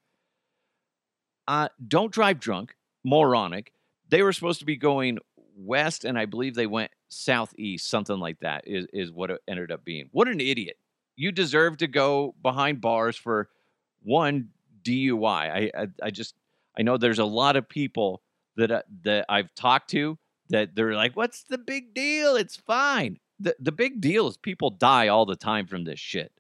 Uh, 1.47 1.67
don't 1.85 2.11
drive 2.11 2.39
drunk. 2.39 2.75
Moronic. 3.03 3.73
They 4.09 4.23
were 4.23 4.33
supposed 4.33 4.59
to 4.59 4.65
be 4.65 4.77
going 4.77 5.19
west, 5.57 6.05
and 6.05 6.17
I 6.17 6.25
believe 6.25 6.55
they 6.55 6.67
went 6.67 6.91
southeast, 7.09 7.89
something 7.89 8.19
like 8.19 8.39
that. 8.41 8.67
Is 8.67 8.87
is 8.93 9.11
what 9.11 9.31
it 9.31 9.41
ended 9.47 9.71
up 9.71 9.83
being. 9.83 10.09
What 10.11 10.27
an 10.27 10.39
idiot! 10.39 10.77
You 11.15 11.31
deserve 11.31 11.77
to 11.77 11.87
go 11.87 12.35
behind 12.41 12.81
bars 12.81 13.15
for 13.15 13.49
one 14.03 14.49
DUI. 14.83 15.25
I 15.25 15.71
I, 15.75 15.87
I 16.03 16.09
just 16.11 16.35
I 16.77 16.83
know 16.83 16.97
there's 16.97 17.19
a 17.19 17.25
lot 17.25 17.55
of 17.55 17.67
people 17.67 18.21
that 18.55 18.71
uh, 18.71 18.81
that 19.03 19.25
I've 19.29 19.53
talked 19.55 19.89
to 19.91 20.17
that 20.49 20.75
they're 20.75 20.93
like, 20.93 21.15
"What's 21.15 21.43
the 21.43 21.57
big 21.57 21.93
deal? 21.93 22.35
It's 22.35 22.55
fine." 22.55 23.17
The 23.39 23.55
the 23.59 23.71
big 23.71 24.01
deal 24.01 24.27
is 24.27 24.37
people 24.37 24.69
die 24.69 25.07
all 25.07 25.25
the 25.25 25.35
time 25.35 25.67
from 25.67 25.83
this 25.83 25.99
shit, 25.99 26.31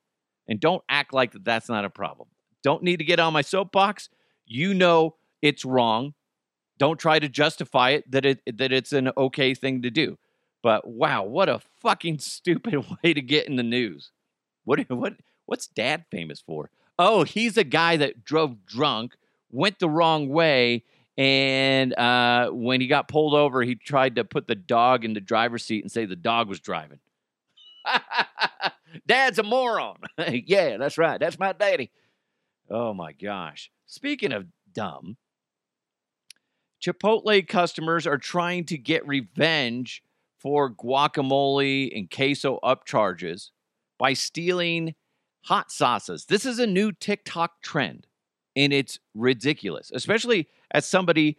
and 0.47 0.59
don't 0.59 0.83
act 0.89 1.13
like 1.13 1.31
that 1.33 1.45
that's 1.45 1.69
not 1.69 1.85
a 1.85 1.89
problem. 1.89 2.29
Don't 2.63 2.83
need 2.83 2.97
to 2.97 3.05
get 3.05 3.19
on 3.19 3.33
my 3.33 3.41
soapbox. 3.41 4.09
You 4.45 4.73
know 4.73 5.15
it's 5.41 5.65
wrong. 5.65 6.13
Don't 6.77 6.99
try 6.99 7.19
to 7.19 7.29
justify 7.29 7.91
it 7.91 8.11
that 8.11 8.25
it 8.25 8.41
that 8.57 8.71
it's 8.71 8.93
an 8.93 9.11
okay 9.17 9.53
thing 9.53 9.81
to 9.81 9.89
do. 9.89 10.17
But 10.63 10.87
wow, 10.87 11.23
what 11.23 11.49
a 11.49 11.61
fucking 11.81 12.19
stupid 12.19 12.85
way 13.03 13.13
to 13.13 13.21
get 13.21 13.47
in 13.47 13.55
the 13.55 13.63
news. 13.63 14.11
What 14.63 14.79
what 14.89 15.13
what's 15.45 15.67
dad 15.67 16.05
famous 16.11 16.41
for? 16.41 16.69
Oh, 16.99 17.23
he's 17.23 17.57
a 17.57 17.63
guy 17.63 17.97
that 17.97 18.23
drove 18.23 18.65
drunk, 18.65 19.15
went 19.51 19.79
the 19.79 19.89
wrong 19.89 20.29
way, 20.29 20.83
and 21.17 21.93
uh, 21.93 22.49
when 22.49 22.81
he 22.81 22.87
got 22.87 23.07
pulled 23.07 23.33
over, 23.33 23.61
he 23.63 23.75
tried 23.75 24.15
to 24.15 24.23
put 24.23 24.47
the 24.47 24.55
dog 24.55 25.05
in 25.05 25.13
the 25.13 25.21
driver's 25.21 25.63
seat 25.63 25.83
and 25.83 25.91
say 25.91 26.05
the 26.05 26.15
dog 26.15 26.47
was 26.47 26.59
driving. 26.59 26.99
Dad's 29.07 29.39
a 29.39 29.43
moron. 29.43 29.97
yeah, 30.45 30.77
that's 30.77 30.97
right. 30.97 31.19
That's 31.19 31.39
my 31.39 31.53
daddy. 31.53 31.91
Oh 32.69 32.93
my 32.93 33.11
gosh. 33.11 33.71
Speaking 33.85 34.31
of 34.31 34.45
dumb, 34.73 35.17
Chipotle 36.81 37.47
customers 37.47 38.07
are 38.07 38.17
trying 38.17 38.65
to 38.65 38.77
get 38.77 39.07
revenge 39.07 40.03
for 40.39 40.73
guacamole 40.73 41.95
and 41.95 42.09
queso 42.09 42.59
upcharges 42.63 43.49
by 43.99 44.13
stealing 44.13 44.95
hot 45.43 45.71
sauces. 45.71 46.25
This 46.25 46.45
is 46.45 46.57
a 46.57 46.65
new 46.65 46.91
TikTok 46.91 47.61
trend 47.61 48.07
and 48.55 48.73
it's 48.73 48.99
ridiculous, 49.13 49.91
especially 49.93 50.47
as 50.71 50.85
somebody 50.85 51.37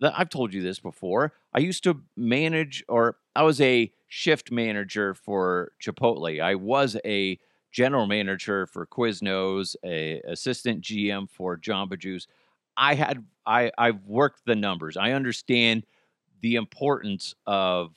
that 0.00 0.14
I've 0.16 0.28
told 0.28 0.54
you 0.54 0.62
this 0.62 0.78
before. 0.78 1.32
I 1.52 1.60
used 1.60 1.84
to 1.84 2.00
manage, 2.16 2.84
or 2.88 3.16
I 3.34 3.42
was 3.42 3.60
a 3.60 3.92
shift 4.06 4.50
manager 4.50 5.14
for 5.14 5.72
Chipotle. 5.82 6.40
I 6.40 6.54
was 6.54 6.96
a 7.04 7.38
general 7.70 8.06
manager 8.06 8.66
for 8.66 8.86
Quiznos, 8.86 9.76
a 9.84 10.20
assistant 10.20 10.82
GM 10.82 11.28
for 11.28 11.56
Jamba 11.56 11.98
Juice. 11.98 12.26
I 12.76 12.94
had 12.94 13.24
I 13.46 13.70
I've 13.76 14.04
worked 14.04 14.46
the 14.46 14.56
numbers. 14.56 14.96
I 14.96 15.12
understand 15.12 15.84
the 16.40 16.56
importance 16.56 17.34
of 17.46 17.94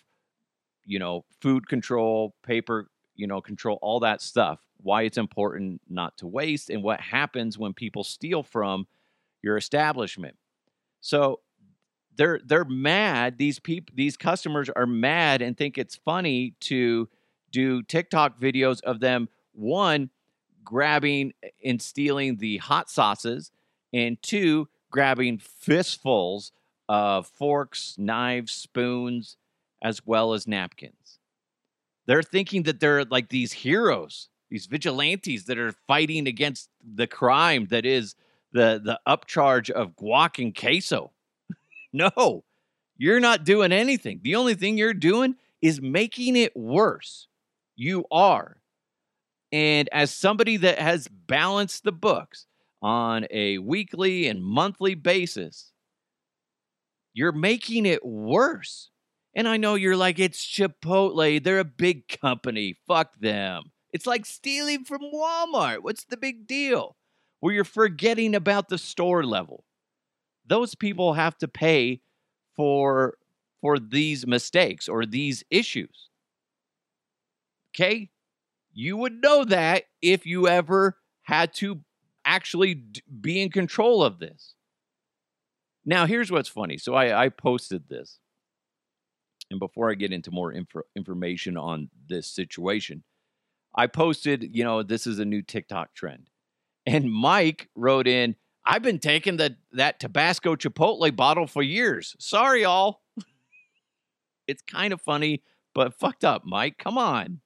you 0.86 1.00
know 1.00 1.26
food 1.40 1.68
control, 1.68 2.36
paper 2.44 2.90
you 3.16 3.28
know 3.28 3.42
control, 3.42 3.80
all 3.82 4.00
that 4.02 4.22
stuff. 4.22 4.60
Why 4.78 5.04
it's 5.04 5.18
important 5.18 5.82
not 5.90 6.18
to 6.18 6.28
waste, 6.28 6.70
and 6.70 6.84
what 6.84 7.00
happens 7.00 7.58
when 7.58 7.74
people 7.74 8.04
steal 8.04 8.44
from 8.44 8.88
your 9.42 9.58
establishment. 9.58 10.36
So 11.02 11.42
they're 12.16 12.40
they're 12.46 12.66
mad. 12.66 13.38
These 13.38 13.60
people, 13.60 13.94
these 13.96 14.18
customers 14.18 14.70
are 14.76 14.86
mad 14.86 15.42
and 15.42 15.58
think 15.58 15.78
it's 15.78 15.96
funny 15.96 16.56
to 16.62 17.10
do 17.52 17.84
TikTok 17.84 18.40
videos 18.40 18.82
of 18.82 19.00
them 19.00 19.30
one 19.54 20.10
grabbing 20.64 21.34
and 21.64 21.82
stealing 21.82 22.38
the 22.38 22.58
hot 22.58 22.90
sauces, 22.90 23.52
and 23.94 24.22
two 24.22 24.68
grabbing 24.92 25.38
fistfuls 25.38 26.52
of 26.88 27.28
forks, 27.28 27.96
knives, 27.98 28.52
spoons, 28.52 29.38
as 29.82 30.06
well 30.06 30.34
as 30.34 30.48
napkins. 30.48 31.20
They're 32.08 32.24
thinking 32.24 32.64
that 32.64 32.80
they're 32.80 33.06
like 33.06 33.30
these 33.30 33.54
heroes, 33.54 34.30
these 34.50 34.66
vigilantes 34.66 35.46
that 35.46 35.58
are 35.58 35.74
fighting 35.88 36.28
against 36.28 36.70
the 36.82 37.08
crime 37.08 37.68
that 37.70 37.86
is 37.86 38.16
the 38.54 38.82
the 38.84 39.00
upcharge 39.08 39.70
of 39.70 39.96
guac 39.96 40.42
and 40.42 40.56
queso. 40.56 41.12
no, 41.94 42.44
you're 42.98 43.20
not 43.20 43.44
doing 43.44 43.72
anything. 43.72 44.20
The 44.24 44.36
only 44.36 44.56
thing 44.56 44.78
you're 44.78 44.94
doing 44.94 45.36
is 45.62 45.82
making 45.82 46.36
it 46.36 46.56
worse. 46.56 47.28
You 47.76 48.06
are. 48.12 48.58
And 49.52 49.90
as 49.92 50.14
somebody 50.14 50.58
that 50.58 50.80
has 50.80 51.08
balanced 51.08 51.84
the 51.84 51.92
books 51.92 52.46
on 52.82 53.26
a 53.32 53.58
weekly 53.58 54.28
and 54.28 54.44
monthly 54.44 54.96
basis, 54.96 55.72
you're 57.14 57.32
making 57.32 57.86
it 57.86 58.06
worse. 58.06 58.91
And 59.34 59.48
I 59.48 59.58
know 59.58 59.76
you're 59.76 59.96
like, 59.96 60.20
it's 60.20 60.46
Chipotle. 60.46 61.42
They're 61.42 61.60
a 61.60 61.66
big 61.66 62.08
company. 62.08 62.78
Fuck 62.88 63.20
them. 63.20 63.72
It's 63.94 64.06
like 64.06 64.26
stealing 64.26 64.84
from 64.84 65.02
Walmart. 65.14 65.80
What's 65.80 66.06
the 66.06 66.18
big 66.18 66.48
deal? 66.48 66.96
Where 67.40 67.54
you're 67.54 67.64
forgetting 67.64 68.36
about 68.36 68.70
the 68.70 68.78
store 68.78 69.24
level. 69.24 69.64
Those 70.46 70.76
people 70.76 71.14
have 71.14 71.38
to 71.40 71.48
pay 71.48 72.02
for 72.56 73.16
for 73.62 73.78
these 73.78 74.26
mistakes 74.26 74.90
or 74.90 75.06
these 75.06 75.44
issues. 75.50 76.10
Okay? 77.74 78.10
You 78.74 78.98
would 78.98 79.22
know 79.22 79.46
that 79.46 79.84
if 80.02 80.26
you 80.26 80.48
ever 80.48 80.98
had 81.24 81.54
to 81.56 81.82
actually 82.26 82.84
be 83.22 83.42
in 83.42 83.50
control 83.50 84.04
of 84.04 84.20
this. 84.20 84.56
Now, 85.86 86.06
here's 86.06 86.32
what's 86.32 86.50
funny. 86.50 86.78
So 86.78 86.94
I, 86.94 87.26
I 87.26 87.30
posted 87.30 87.88
this. 87.88 88.20
And 89.52 89.60
before 89.60 89.92
I 89.92 89.96
get 89.96 90.14
into 90.14 90.32
more 90.32 90.52
info, 90.54 90.82
information 90.96 91.58
on 91.58 91.90
this 92.08 92.28
situation, 92.28 93.04
I 93.76 93.88
posted, 93.88 94.56
you 94.56 94.64
know, 94.64 94.82
this 94.82 95.06
is 95.06 95.20
a 95.20 95.26
new 95.26 95.42
TikTok 95.42 95.94
trend. 95.94 96.30
And 96.86 97.12
Mike 97.12 97.70
wrote 97.76 98.08
in, 98.08 98.36
I've 98.66 98.82
been 98.82 99.00
taking 99.00 99.38
the 99.38 99.58
that 99.74 100.00
Tabasco 100.00 100.56
Chipotle 100.56 101.16
bottle 101.16 101.48
for 101.48 101.62
years. 101.62 102.16
Sorry, 102.18 102.64
all. 102.64 103.04
it's 104.48 104.62
kind 104.62 104.94
of 104.94 105.02
funny, 105.02 105.44
but 105.76 106.00
fucked 106.00 106.24
up, 106.24 106.44
Mike. 106.46 106.78
Come 106.78 106.98
on. 106.98 107.42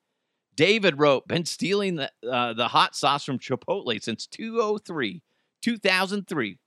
David 0.56 1.00
wrote, 1.00 1.28
been 1.28 1.46
stealing 1.46 1.96
the, 1.96 2.12
uh, 2.30 2.54
the 2.54 2.68
hot 2.68 2.96
sauce 2.96 3.26
from 3.26 3.40
Chipotle 3.40 4.02
since 4.02 4.28
203, 4.28 5.22
2003. 5.62 6.58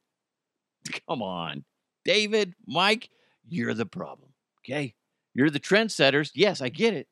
Come 1.08 1.22
on. 1.22 1.64
David, 2.04 2.54
Mike, 2.66 3.08
you're 3.48 3.74
the 3.74 3.86
problem. 3.86 4.30
Okay. 4.60 4.94
You're 5.38 5.50
the 5.50 5.60
trendsetters. 5.60 6.32
Yes, 6.34 6.60
I 6.60 6.68
get 6.68 6.94
it. 6.94 7.06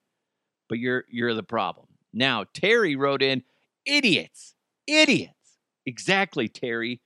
But 0.68 0.80
you're 0.80 1.04
you're 1.09 1.33
the 1.33 1.45
problem. 1.45 1.87
Now, 2.12 2.45
Terry 2.52 2.97
wrote 2.97 3.23
in, 3.23 3.45
idiots. 3.87 4.56
Idiots. 4.88 5.59
Exactly, 5.87 6.49
Terry. 6.49 7.00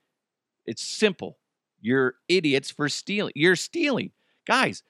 It's 0.65 0.81
simple. 0.81 1.37
You're 1.79 2.15
idiots 2.27 2.71
for 2.71 2.89
stealing. 2.89 3.33
You're 3.35 3.55
stealing. 3.55 4.13
Guys, 4.47 4.81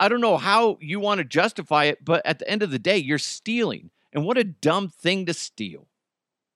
I 0.00 0.08
don't 0.08 0.22
know 0.22 0.38
how 0.38 0.78
you 0.80 1.00
want 1.00 1.18
to 1.18 1.24
justify 1.24 1.84
it, 1.84 2.02
but 2.02 2.24
at 2.24 2.38
the 2.38 2.48
end 2.48 2.62
of 2.62 2.70
the 2.70 2.78
day, 2.78 2.96
you're 2.96 3.18
stealing. 3.18 3.90
And 4.14 4.24
what 4.24 4.38
a 4.38 4.44
dumb 4.44 4.88
thing 4.88 5.26
to 5.26 5.34
steal. 5.34 5.86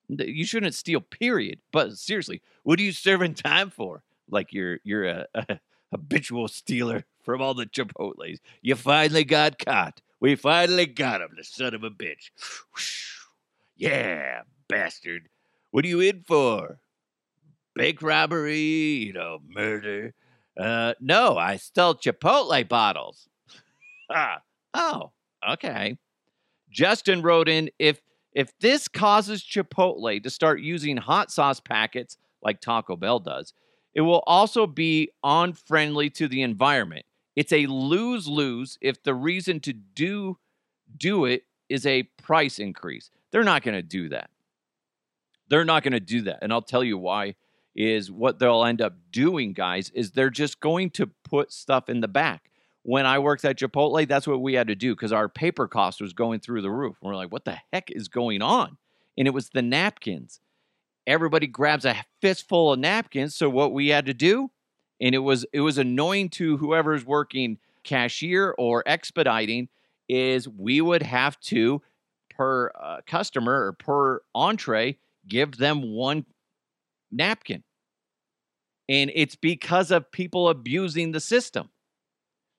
You 0.08 0.46
shouldn't 0.46 0.74
steal, 0.74 1.02
period. 1.02 1.60
But 1.70 1.98
seriously, 1.98 2.40
what 2.62 2.78
are 2.78 2.82
you 2.82 2.92
serving 2.92 3.34
time 3.34 3.68
for? 3.68 4.02
Like 4.30 4.54
you're 4.54 4.78
you're 4.84 5.04
a, 5.04 5.26
a 5.34 5.60
habitual 5.92 6.48
stealer 6.48 7.04
from 7.28 7.42
all 7.42 7.52
the 7.52 7.66
Chipotles. 7.66 8.38
You 8.62 8.74
finally 8.74 9.22
got 9.22 9.58
caught. 9.58 10.00
We 10.18 10.34
finally 10.34 10.86
got 10.86 11.20
him, 11.20 11.28
the 11.36 11.44
son 11.44 11.74
of 11.74 11.84
a 11.84 11.90
bitch. 11.90 12.30
Yeah, 13.76 14.40
bastard. 14.66 15.28
What 15.70 15.84
are 15.84 15.88
you 15.88 16.00
in 16.00 16.24
for? 16.26 16.80
Bank 17.76 18.00
robbery, 18.00 18.58
you 18.58 19.12
know, 19.12 19.40
murder. 19.46 20.14
Uh, 20.58 20.94
no, 21.00 21.36
I 21.36 21.58
stole 21.58 21.96
Chipotle 21.96 22.66
bottles. 22.66 23.28
ah, 24.10 24.40
oh, 24.72 25.12
okay. 25.50 25.98
Justin 26.70 27.20
wrote 27.20 27.50
in 27.50 27.68
if 27.78 28.00
if 28.32 28.58
this 28.60 28.88
causes 28.88 29.44
Chipotle 29.44 30.22
to 30.22 30.30
start 30.30 30.62
using 30.62 30.96
hot 30.96 31.30
sauce 31.30 31.60
packets 31.60 32.16
like 32.42 32.62
Taco 32.62 32.96
Bell 32.96 33.20
does, 33.20 33.52
it 33.94 34.00
will 34.00 34.22
also 34.26 34.66
be 34.66 35.10
unfriendly 35.22 36.08
to 36.10 36.26
the 36.26 36.40
environment. 36.40 37.04
It's 37.38 37.52
a 37.52 37.66
lose-lose 37.66 38.78
if 38.80 39.02
the 39.02 39.14
reason 39.14 39.60
to 39.60 39.72
do 39.72 40.38
do 40.96 41.24
it 41.24 41.44
is 41.68 41.86
a 41.86 42.04
price 42.22 42.58
increase. 42.58 43.10
They're 43.30 43.44
not 43.44 43.62
going 43.62 43.76
to 43.76 43.82
do 43.82 44.08
that. 44.08 44.30
They're 45.48 45.64
not 45.64 45.82
going 45.82 45.92
to 45.92 46.00
do 46.00 46.22
that. 46.22 46.38
And 46.42 46.52
I'll 46.52 46.62
tell 46.62 46.82
you 46.82 46.96
why 46.98 47.34
is 47.76 48.10
what 48.10 48.38
they'll 48.38 48.64
end 48.64 48.80
up 48.80 48.94
doing, 49.12 49.52
guys, 49.52 49.90
is 49.90 50.12
they're 50.12 50.30
just 50.30 50.60
going 50.60 50.90
to 50.90 51.10
put 51.24 51.52
stuff 51.52 51.88
in 51.88 52.00
the 52.00 52.08
back 52.08 52.50
when 52.82 53.04
I 53.04 53.18
worked 53.18 53.44
at 53.44 53.58
Chipotle, 53.58 54.08
that's 54.08 54.26
what 54.26 54.40
we 54.40 54.54
had 54.54 54.68
to 54.68 54.74
do 54.74 54.94
because 54.94 55.12
our 55.12 55.28
paper 55.28 55.68
cost 55.68 56.00
was 56.00 56.14
going 56.14 56.40
through 56.40 56.62
the 56.62 56.70
roof. 56.70 56.96
We're 57.02 57.16
like, 57.16 57.30
what 57.30 57.44
the 57.44 57.58
heck 57.70 57.90
is 57.90 58.08
going 58.08 58.40
on? 58.40 58.78
and 59.18 59.26
it 59.26 59.34
was 59.34 59.50
the 59.50 59.62
napkins. 59.62 60.40
Everybody 61.06 61.48
grabs 61.48 61.84
a 61.84 61.96
fistful 62.22 62.72
of 62.72 62.78
napkins. 62.78 63.34
So 63.34 63.50
what 63.50 63.72
we 63.72 63.88
had 63.88 64.06
to 64.06 64.14
do, 64.14 64.50
and 65.00 65.14
it 65.14 65.18
was 65.18 65.44
it 65.52 65.60
was 65.60 65.78
annoying 65.78 66.28
to 66.30 66.56
whoever's 66.56 67.04
working 67.04 67.58
cashier 67.84 68.54
or 68.58 68.82
expediting, 68.86 69.68
is 70.08 70.48
we 70.48 70.80
would 70.80 71.02
have 71.02 71.38
to 71.40 71.82
per 72.30 72.70
uh, 72.80 73.00
customer 73.06 73.66
or 73.66 73.72
per 73.72 74.20
entree 74.34 74.96
give 75.26 75.56
them 75.56 75.92
one 75.92 76.24
napkin. 77.10 77.62
And 78.88 79.10
it's 79.14 79.36
because 79.36 79.90
of 79.90 80.10
people 80.10 80.48
abusing 80.48 81.12
the 81.12 81.20
system. 81.20 81.68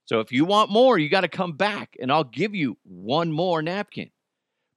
So 0.06 0.20
if 0.20 0.32
you 0.32 0.46
want 0.46 0.72
more, 0.72 0.98
you 0.98 1.10
got 1.10 1.22
to 1.22 1.28
come 1.28 1.54
back 1.54 1.96
and 2.00 2.12
I'll 2.12 2.24
give 2.24 2.54
you 2.54 2.78
one 2.84 3.32
more 3.32 3.62
napkin. 3.62 4.10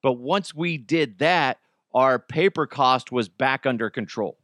But 0.03 0.15
once 0.15 0.55
we 0.55 0.79
did 0.79 1.19
that, 1.19 1.59
our 1.95 2.19
paper 2.19 2.67
cost 2.67 3.13
was 3.13 3.29
back 3.29 3.67
under 3.67 3.91
control. 3.91 4.39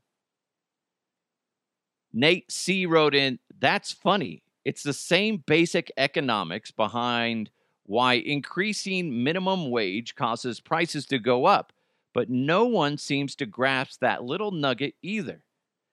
Nate 2.19 2.51
C 2.51 2.85
wrote 2.85 3.15
in, 3.15 3.39
That's 3.61 3.93
funny. 3.93 4.43
It's 4.65 4.83
the 4.83 4.93
same 4.93 5.45
basic 5.47 5.93
economics 5.97 6.73
behind 6.73 7.49
why 7.87 8.15
increasing 8.15 9.23
minimum 9.23 9.71
wage 9.71 10.17
causes 10.17 10.59
prices 10.59 11.07
to 11.07 11.21
go 11.21 11.47
up, 11.47 11.73
but 12.13 12.29
no 12.29 12.67
one 12.67 12.99
seems 12.99 13.37
to 13.37 13.47
grasp 13.47 14.01
that 14.01 14.25
little 14.25 14.51
nugget 14.51 14.95
either. 15.01 15.45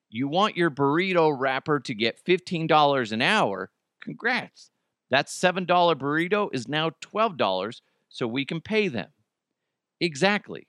You 0.10 0.28
want 0.28 0.58
your 0.58 0.72
burrito 0.72 1.32
wrapper 1.38 1.80
to 1.82 1.94
get 1.94 2.26
$15 2.26 3.12
an 3.12 3.22
hour? 3.22 3.70
Congrats. 4.02 4.72
That 5.12 5.28
$7 5.28 5.68
burrito 5.68 6.50
is 6.52 6.68
now 6.68 6.90
$12 7.02 7.82
so 8.10 8.28
we 8.28 8.46
can 8.46 8.62
pay 8.62 8.88
them. 8.88 9.10
Exactly. 10.02 10.66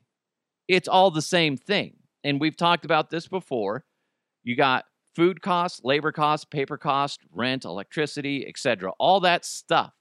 It's 0.69 0.87
all 0.87 1.11
the 1.11 1.23
same 1.23 1.57
thing. 1.57 1.95
And 2.23 2.43
we've 2.43 2.59
talked 2.59 2.85
about 2.85 3.09
this 3.09 3.27
before. 3.27 3.87
You 4.45 4.55
got 4.55 4.85
food 5.17 5.41
costs, 5.41 5.81
labor 5.83 6.13
costs, 6.13 6.45
paper 6.45 6.77
costs, 6.77 7.19
rent, 7.33 7.65
electricity, 7.65 8.47
etc. 8.47 8.93
All 9.01 9.21
that 9.21 9.47
stuff 9.47 9.95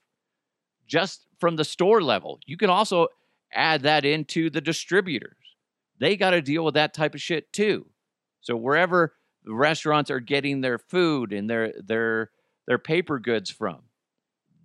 just 0.86 1.26
from 1.40 1.56
the 1.56 1.64
store 1.64 2.02
level. 2.02 2.38
You 2.46 2.58
can 2.58 2.68
also 2.68 3.08
add 3.52 3.82
that 3.82 4.04
into 4.04 4.50
the 4.50 4.60
distributors. 4.60 5.36
They 5.98 6.16
got 6.16 6.30
to 6.30 6.42
deal 6.42 6.64
with 6.64 6.74
that 6.74 6.92
type 6.92 7.14
of 7.14 7.22
shit 7.22 7.50
too. 7.52 7.86
So 8.42 8.56
wherever 8.56 9.14
the 9.44 9.54
restaurants 9.54 10.10
are 10.10 10.20
getting 10.20 10.60
their 10.60 10.78
food 10.78 11.32
and 11.32 11.48
their 11.48 11.72
their 11.84 12.30
their 12.68 12.78
paper 12.78 13.18
goods 13.18 13.50
from, 13.50 13.78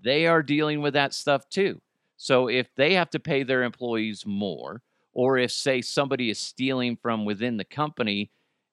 they 0.03 0.27
are 0.27 0.43
dealing 0.43 0.81
with 0.81 0.93
that 0.93 1.13
stuff 1.13 1.47
too. 1.49 1.81
So 2.17 2.47
if 2.49 2.67
they 2.75 2.93
have 2.95 3.09
to 3.11 3.19
pay 3.19 3.43
their 3.43 3.63
employees 3.63 4.25
more, 4.25 4.81
or 5.13 5.37
if 5.37 5.51
say 5.51 5.81
somebody 5.81 6.29
is 6.29 6.39
stealing 6.39 6.97
from 7.01 7.25
within 7.25 7.57
the 7.57 7.63
company, 7.63 8.31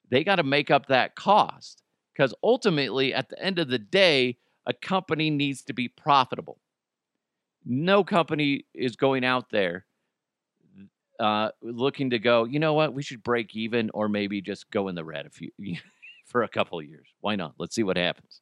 they 0.09 0.23
got 0.23 0.37
to 0.37 0.43
make 0.43 0.71
up 0.71 0.87
that 0.87 1.15
cost 1.15 1.83
because 2.13 2.33
ultimately 2.43 3.13
at 3.13 3.29
the 3.29 3.41
end 3.41 3.59
of 3.59 3.69
the 3.69 3.79
day, 3.79 4.37
a 4.65 4.73
company 4.73 5.29
needs 5.29 5.63
to 5.63 5.73
be 5.73 5.87
profitable 5.87 6.59
no 7.65 8.03
company 8.03 8.65
is 8.73 8.95
going 8.95 9.23
out 9.23 9.49
there 9.49 9.85
uh, 11.19 11.49
looking 11.61 12.09
to 12.11 12.19
go, 12.19 12.45
you 12.45 12.59
know 12.59 12.73
what, 12.73 12.93
we 12.93 13.03
should 13.03 13.23
break 13.23 13.55
even 13.55 13.91
or 13.93 14.07
maybe 14.07 14.41
just 14.41 14.71
go 14.71 14.87
in 14.87 14.95
the 14.95 15.03
red 15.03 15.25
a 15.25 15.29
few 15.29 15.51
for 16.25 16.43
a 16.43 16.47
couple 16.47 16.79
of 16.79 16.85
years. 16.85 17.07
Why 17.19 17.35
not? 17.35 17.53
Let's 17.57 17.75
see 17.75 17.83
what 17.83 17.97
happens. 17.97 18.41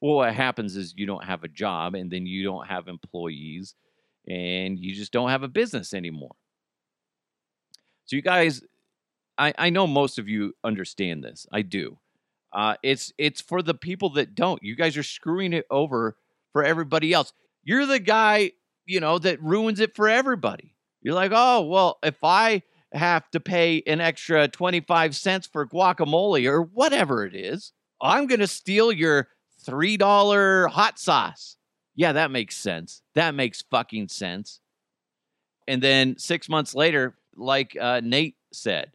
Well, 0.00 0.16
what 0.16 0.34
happens 0.34 0.76
is 0.76 0.94
you 0.96 1.06
don't 1.06 1.24
have 1.24 1.44
a 1.44 1.48
job 1.48 1.94
and 1.94 2.10
then 2.10 2.26
you 2.26 2.42
don't 2.42 2.66
have 2.66 2.88
employees 2.88 3.74
and 4.28 4.78
you 4.78 4.94
just 4.94 5.12
don't 5.12 5.30
have 5.30 5.44
a 5.44 5.48
business 5.48 5.94
anymore. 5.94 6.34
So 8.06 8.16
you 8.16 8.22
guys, 8.22 8.62
I, 9.38 9.54
I 9.58 9.70
know 9.70 9.86
most 9.86 10.18
of 10.18 10.28
you 10.28 10.54
understand 10.62 11.24
this. 11.24 11.46
I 11.52 11.62
do. 11.62 11.98
Uh, 12.52 12.76
it's 12.82 13.12
it's 13.18 13.40
for 13.40 13.62
the 13.62 13.74
people 13.74 14.10
that 14.10 14.34
don't. 14.34 14.62
You 14.62 14.76
guys 14.76 14.96
are 14.96 15.02
screwing 15.02 15.52
it 15.52 15.66
over 15.70 16.16
for 16.52 16.62
everybody 16.62 17.12
else. 17.12 17.32
You're 17.64 17.86
the 17.86 17.98
guy, 17.98 18.52
you 18.84 19.00
know, 19.00 19.18
that 19.18 19.42
ruins 19.42 19.80
it 19.80 19.96
for 19.96 20.08
everybody. 20.08 20.74
You're 21.00 21.14
like, 21.14 21.32
oh, 21.34 21.62
well, 21.62 21.98
if 22.02 22.22
I 22.22 22.62
have 22.92 23.30
to 23.30 23.40
pay 23.40 23.82
an 23.86 24.00
extra 24.00 24.48
25 24.48 25.16
cents 25.16 25.46
for 25.46 25.66
guacamole 25.66 26.46
or 26.46 26.62
whatever 26.62 27.24
it 27.24 27.34
is, 27.34 27.72
I'm 28.00 28.26
to 28.28 28.46
steal 28.46 28.92
your 28.92 29.28
$3 29.66 30.70
hot 30.70 30.98
sauce. 30.98 31.56
Yeah, 31.94 32.12
that 32.12 32.30
makes 32.30 32.56
sense. 32.56 33.02
That 33.14 33.34
makes 33.34 33.62
fucking 33.70 34.08
sense. 34.08 34.60
And 35.68 35.82
then 35.82 36.18
six 36.18 36.48
months 36.48 36.74
later, 36.74 37.16
like 37.36 37.76
uh, 37.80 38.00
Nate 38.02 38.36
said, 38.52 38.92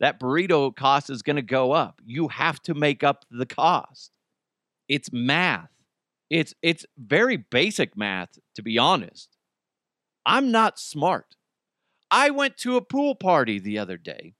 that 0.00 0.20
burrito 0.20 0.74
cost 0.74 1.10
is 1.10 1.22
going 1.22 1.36
to 1.36 1.42
go 1.42 1.72
up. 1.72 2.00
You 2.04 2.28
have 2.28 2.60
to 2.62 2.74
make 2.74 3.02
up 3.02 3.24
the 3.30 3.46
cost. 3.46 4.12
It's 4.88 5.12
math. 5.12 5.70
It's 6.30 6.54
it's 6.62 6.84
very 6.98 7.36
basic 7.36 7.96
math 7.96 8.38
to 8.54 8.62
be 8.62 8.78
honest. 8.78 9.36
I'm 10.24 10.50
not 10.50 10.78
smart. 10.78 11.36
I 12.10 12.30
went 12.30 12.56
to 12.58 12.76
a 12.76 12.82
pool 12.82 13.14
party 13.14 13.58
the 13.58 13.78
other 13.78 13.96
day 13.96 14.34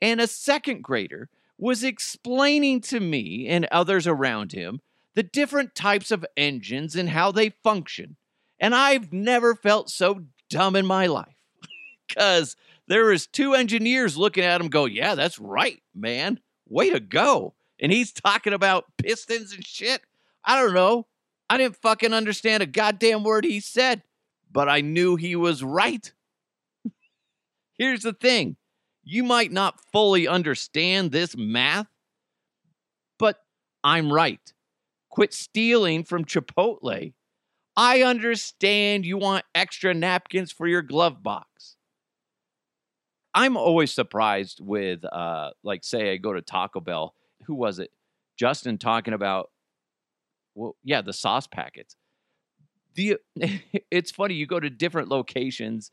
and 0.00 0.20
a 0.20 0.26
second 0.26 0.82
grader 0.82 1.28
was 1.58 1.84
explaining 1.84 2.80
to 2.80 3.00
me 3.00 3.46
and 3.48 3.66
others 3.70 4.06
around 4.06 4.52
him 4.52 4.80
the 5.14 5.22
different 5.22 5.74
types 5.74 6.10
of 6.10 6.24
engines 6.36 6.94
and 6.94 7.10
how 7.10 7.32
they 7.32 7.50
function. 7.62 8.16
And 8.58 8.74
I've 8.74 9.12
never 9.12 9.54
felt 9.54 9.90
so 9.90 10.24
dumb 10.48 10.76
in 10.76 10.86
my 10.86 11.06
life. 11.06 11.36
Cuz 12.16 12.56
there 12.90 13.04
was 13.04 13.28
two 13.28 13.54
engineers 13.54 14.16
looking 14.16 14.42
at 14.42 14.60
him 14.60 14.68
go, 14.68 14.84
"Yeah, 14.84 15.14
that's 15.14 15.38
right, 15.38 15.80
man. 15.94 16.40
Way 16.68 16.90
to 16.90 16.98
go." 16.98 17.54
And 17.78 17.92
he's 17.92 18.12
talking 18.12 18.52
about 18.52 18.96
pistons 18.98 19.52
and 19.52 19.64
shit. 19.64 20.02
I 20.44 20.60
don't 20.60 20.74
know. 20.74 21.06
I 21.48 21.56
didn't 21.56 21.76
fucking 21.76 22.12
understand 22.12 22.64
a 22.64 22.66
goddamn 22.66 23.22
word 23.22 23.44
he 23.44 23.60
said, 23.60 24.02
but 24.50 24.68
I 24.68 24.80
knew 24.80 25.14
he 25.14 25.36
was 25.36 25.62
right. 25.62 26.12
Here's 27.78 28.02
the 28.02 28.12
thing 28.12 28.56
you 29.04 29.22
might 29.22 29.52
not 29.52 29.80
fully 29.92 30.26
understand 30.26 31.12
this 31.12 31.36
math, 31.36 31.86
but 33.20 33.40
I'm 33.84 34.12
right. 34.12 34.52
Quit 35.10 35.32
stealing 35.32 36.02
from 36.02 36.24
Chipotle. 36.24 37.12
I 37.76 38.02
understand 38.02 39.06
you 39.06 39.16
want 39.16 39.44
extra 39.54 39.94
napkins 39.94 40.50
for 40.50 40.66
your 40.66 40.82
glove 40.82 41.22
box. 41.22 41.76
I'm 43.34 43.56
always 43.56 43.92
surprised 43.92 44.60
with, 44.60 45.04
uh, 45.04 45.50
like, 45.62 45.84
say 45.84 46.12
I 46.12 46.16
go 46.16 46.32
to 46.32 46.42
Taco 46.42 46.80
Bell. 46.80 47.14
Who 47.46 47.54
was 47.54 47.78
it? 47.78 47.90
Justin 48.36 48.78
talking 48.78 49.14
about 49.14 49.50
well, 50.54 50.76
yeah, 50.82 51.00
the 51.00 51.12
sauce 51.12 51.46
packets. 51.46 51.96
The 52.94 53.18
it's 53.90 54.10
funny 54.10 54.34
you 54.34 54.46
go 54.46 54.60
to 54.60 54.70
different 54.70 55.08
locations 55.08 55.90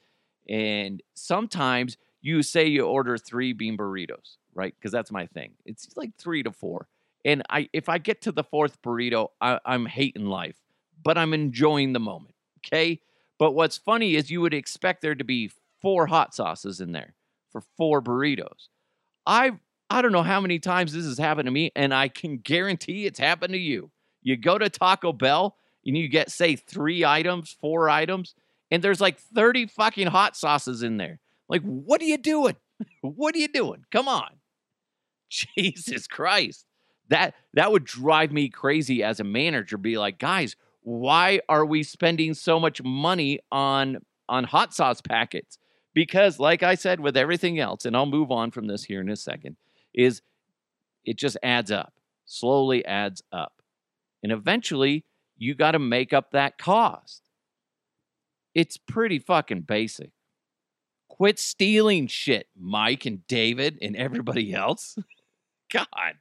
and 0.50 1.02
sometimes 1.14 1.98
you 2.22 2.42
say 2.42 2.66
you 2.66 2.86
order 2.86 3.18
three 3.18 3.54
bean 3.54 3.78
burritos, 3.78 4.38
right? 4.54 4.74
Because 4.78 4.92
that's 4.92 5.12
my 5.12 5.28
thing. 5.28 5.54
It's 5.66 5.90
like 5.96 6.12
three 6.18 6.44
to 6.44 6.52
four. 6.52 6.88
And 7.24 7.44
I 7.50 7.70
if 7.74 7.90
I 7.90 7.98
get 7.98 8.22
to 8.24 8.32
the 8.32 8.44
fourth 8.44 8.82
burrito, 8.82 9.30
I, 9.42 9.60
I'm 9.66 9.86
hating 9.86 10.26
life, 10.26 10.56
but 11.04 11.18
I'm 11.18 11.34
enjoying 11.34 11.94
the 11.94 12.00
moment. 12.00 12.36
Okay. 12.60 13.02
But 13.40 13.52
what's 13.52 13.78
funny 13.78 14.16
is 14.16 14.32
you 14.32 14.42
would 14.42 14.54
expect 14.54 15.02
there 15.02 15.16
to 15.16 15.24
be 15.24 15.52
four 15.82 16.08
hot 16.08 16.34
sauces 16.34 16.82
in 16.82 16.92
there 16.92 17.14
for 17.62 17.68
four 17.78 18.02
burritos. 18.02 18.70
I 19.26 19.54
I 19.90 20.02
don't 20.02 20.12
know 20.12 20.24
how 20.24 20.42
many 20.42 20.60
times 20.60 20.94
this 20.94 21.06
has 21.06 21.18
happened 21.18 21.48
to 21.48 21.52
me, 21.52 21.72
and 21.76 21.94
I 21.94 22.08
can 22.10 22.38
guarantee 22.44 23.06
it's 23.06 23.20
happened 23.20 23.54
to 23.54 23.60
you. 23.60 23.92
You 24.22 24.38
go 24.38 24.58
to 24.58 24.70
Taco 24.70 25.14
Bell 25.14 25.56
and 25.86 25.98
you 25.98 26.10
get, 26.10 26.30
say, 26.30 26.56
three 26.56 27.06
items, 27.06 27.56
four 27.62 27.90
items, 27.90 28.36
and 28.70 28.84
there's 28.84 29.00
like 29.00 29.20
30 29.20 29.68
fucking 29.68 30.08
hot 30.08 30.36
sauces 30.36 30.84
in 30.84 30.98
there. 30.98 31.20
Like, 31.48 31.62
what 31.62 32.02
are 32.02 32.06
you 32.06 32.18
doing? 32.18 32.58
what 33.02 33.36
are 33.36 33.40
you 33.40 33.48
doing? 33.48 33.86
Come 33.92 34.08
on. 34.08 34.30
Jesus 35.30 36.08
Christ. 36.08 36.66
That 37.10 37.36
that 37.54 37.72
would 37.72 37.86
drive 37.86 38.34
me 38.34 38.50
crazy 38.50 39.02
as 39.02 39.22
a 39.22 39.24
manager. 39.24 39.78
Be 39.78 39.98
like, 39.98 40.20
guys, 40.20 40.58
why 40.82 41.40
are 41.48 41.66
we 41.66 41.84
spending 41.84 42.34
so 42.34 42.60
much 42.60 42.84
money 42.84 43.40
on 43.50 44.00
on 44.28 44.44
hot 44.44 44.74
sauce 44.74 45.00
packets? 45.00 45.58
Because, 45.98 46.40
like 46.40 46.62
I 46.62 46.76
said, 46.76 47.00
with 47.00 47.18
everything 47.18 47.58
else, 47.58 47.84
and 47.84 47.98
I'll 47.98 48.06
move 48.06 48.32
on 48.32 48.52
from 48.52 48.68
this 48.68 48.84
here 48.84 49.02
in 49.02 49.10
a 49.10 49.16
second, 49.16 49.56
is 49.96 50.22
it 51.04 51.18
just 51.18 51.38
adds 51.42 51.72
up, 51.72 51.94
slowly 52.24 52.86
adds 52.86 53.24
up. 53.32 53.64
And 54.22 54.32
eventually, 54.32 55.06
you 55.40 55.56
got 55.56 55.72
to 55.72 55.80
make 55.80 56.14
up 56.14 56.34
that 56.34 56.60
cost. 56.60 57.24
It's 58.54 58.78
pretty 58.78 59.18
fucking 59.18 59.62
basic. 59.62 60.12
Quit 61.10 61.40
stealing 61.40 62.06
shit, 62.06 62.46
Mike 62.56 63.08
and 63.08 63.26
David 63.26 63.80
and 63.82 63.96
everybody 63.96 64.54
else. 64.54 65.00
God. 65.74 66.14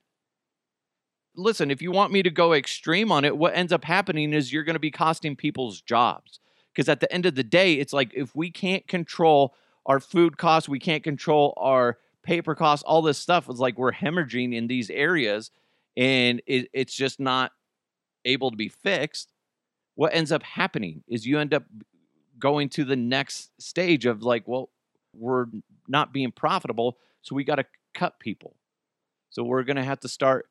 Listen, 1.35 1.71
if 1.71 1.83
you 1.83 1.93
want 1.93 2.15
me 2.15 2.23
to 2.23 2.31
go 2.31 2.55
extreme 2.55 3.13
on 3.13 3.27
it, 3.27 3.37
what 3.37 3.55
ends 3.55 3.75
up 3.75 3.85
happening 3.85 4.33
is 4.33 4.55
you're 4.55 4.65
going 4.65 4.73
to 4.73 4.81
be 4.81 4.91
costing 4.91 5.37
people's 5.37 5.83
jobs. 5.83 6.41
Because 6.73 6.89
at 6.89 7.01
the 7.01 7.13
end 7.13 7.27
of 7.27 7.35
the 7.35 7.45
day, 7.45 7.75
it's 7.75 7.93
like 7.93 8.13
if 8.15 8.35
we 8.35 8.51
can't 8.51 8.89
control 8.89 9.55
our 9.87 10.01
food 10.01 10.37
costs. 10.37 10.69
We 10.69 10.79
can't 10.79 11.03
control 11.03 11.55
our 11.57 11.97
paper 12.23 12.55
costs. 12.55 12.85
All 12.85 13.01
this 13.01 13.19
stuff 13.19 13.49
is 13.49 13.59
like 13.59 13.79
we're 13.79 13.93
hemorrhaging 13.93 14.55
in 14.55 14.67
these 14.67 14.91
areas, 14.91 15.51
and 15.97 16.43
it, 16.47 16.69
it's 16.75 16.95
just 16.95 17.19
not 17.19 17.53
able 18.25 18.51
to 18.51 18.57
be 18.57 18.69
fixed. 18.69 19.33
What 19.95 20.15
ends 20.15 20.33
up 20.33 20.43
happening 20.43 21.05
is 21.09 21.27
you 21.27 21.39
end 21.39 21.55
up 21.55 21.65
going 22.39 22.69
to 22.71 22.85
the 22.85 22.97
next 22.97 23.51
stage 23.59 24.05
of 24.05 24.23
like, 24.23 24.47
well, 24.47 24.69
we're 25.15 25.47
not 25.89 26.13
being 26.13 26.33
profitable, 26.33 26.99
so 27.23 27.35
we 27.35 27.45
got 27.45 27.55
to 27.55 27.65
cut 27.95 28.21
people. 28.21 28.57
So 29.31 29.43
we're 29.43 29.63
going 29.63 29.77
to 29.77 29.85
have 29.85 30.01
to 30.01 30.09
start 30.09 30.49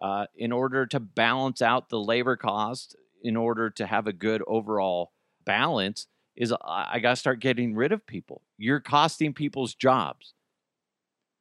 uh, 0.00 0.26
in 0.36 0.50
order 0.50 0.86
to 0.86 0.98
balance 0.98 1.62
out 1.62 1.90
the 1.90 2.00
labor 2.00 2.36
cost, 2.36 2.96
in 3.22 3.36
order 3.36 3.70
to 3.70 3.86
have 3.86 4.06
a 4.06 4.12
good 4.12 4.42
overall 4.46 5.12
balance, 5.44 6.06
is 6.38 6.52
I, 6.64 6.88
I 6.92 6.98
got 7.00 7.10
to 7.10 7.16
start 7.16 7.40
getting 7.40 7.74
rid 7.74 7.92
of 7.92 8.06
people. 8.06 8.42
You're 8.56 8.80
costing 8.80 9.34
people's 9.34 9.74
jobs. 9.74 10.32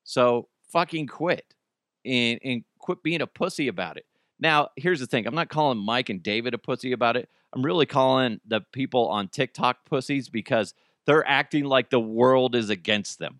So 0.03 0.49
fucking 0.71 1.07
quit 1.07 1.53
and, 2.03 2.39
and 2.43 2.63
quit 2.79 3.03
being 3.03 3.21
a 3.21 3.27
pussy 3.27 3.67
about 3.67 3.97
it. 3.97 4.05
Now, 4.39 4.69
here's 4.75 4.99
the 4.99 5.07
thing 5.07 5.25
I'm 5.25 5.35
not 5.35 5.49
calling 5.49 5.77
Mike 5.77 6.09
and 6.09 6.21
David 6.21 6.53
a 6.53 6.57
pussy 6.57 6.91
about 6.91 7.15
it. 7.15 7.29
I'm 7.53 7.63
really 7.63 7.85
calling 7.85 8.41
the 8.45 8.61
people 8.73 9.07
on 9.07 9.29
TikTok 9.29 9.85
pussies 9.85 10.29
because 10.29 10.73
they're 11.05 11.27
acting 11.27 11.65
like 11.65 11.89
the 11.89 11.99
world 11.99 12.55
is 12.55 12.69
against 12.69 13.19
them. 13.19 13.39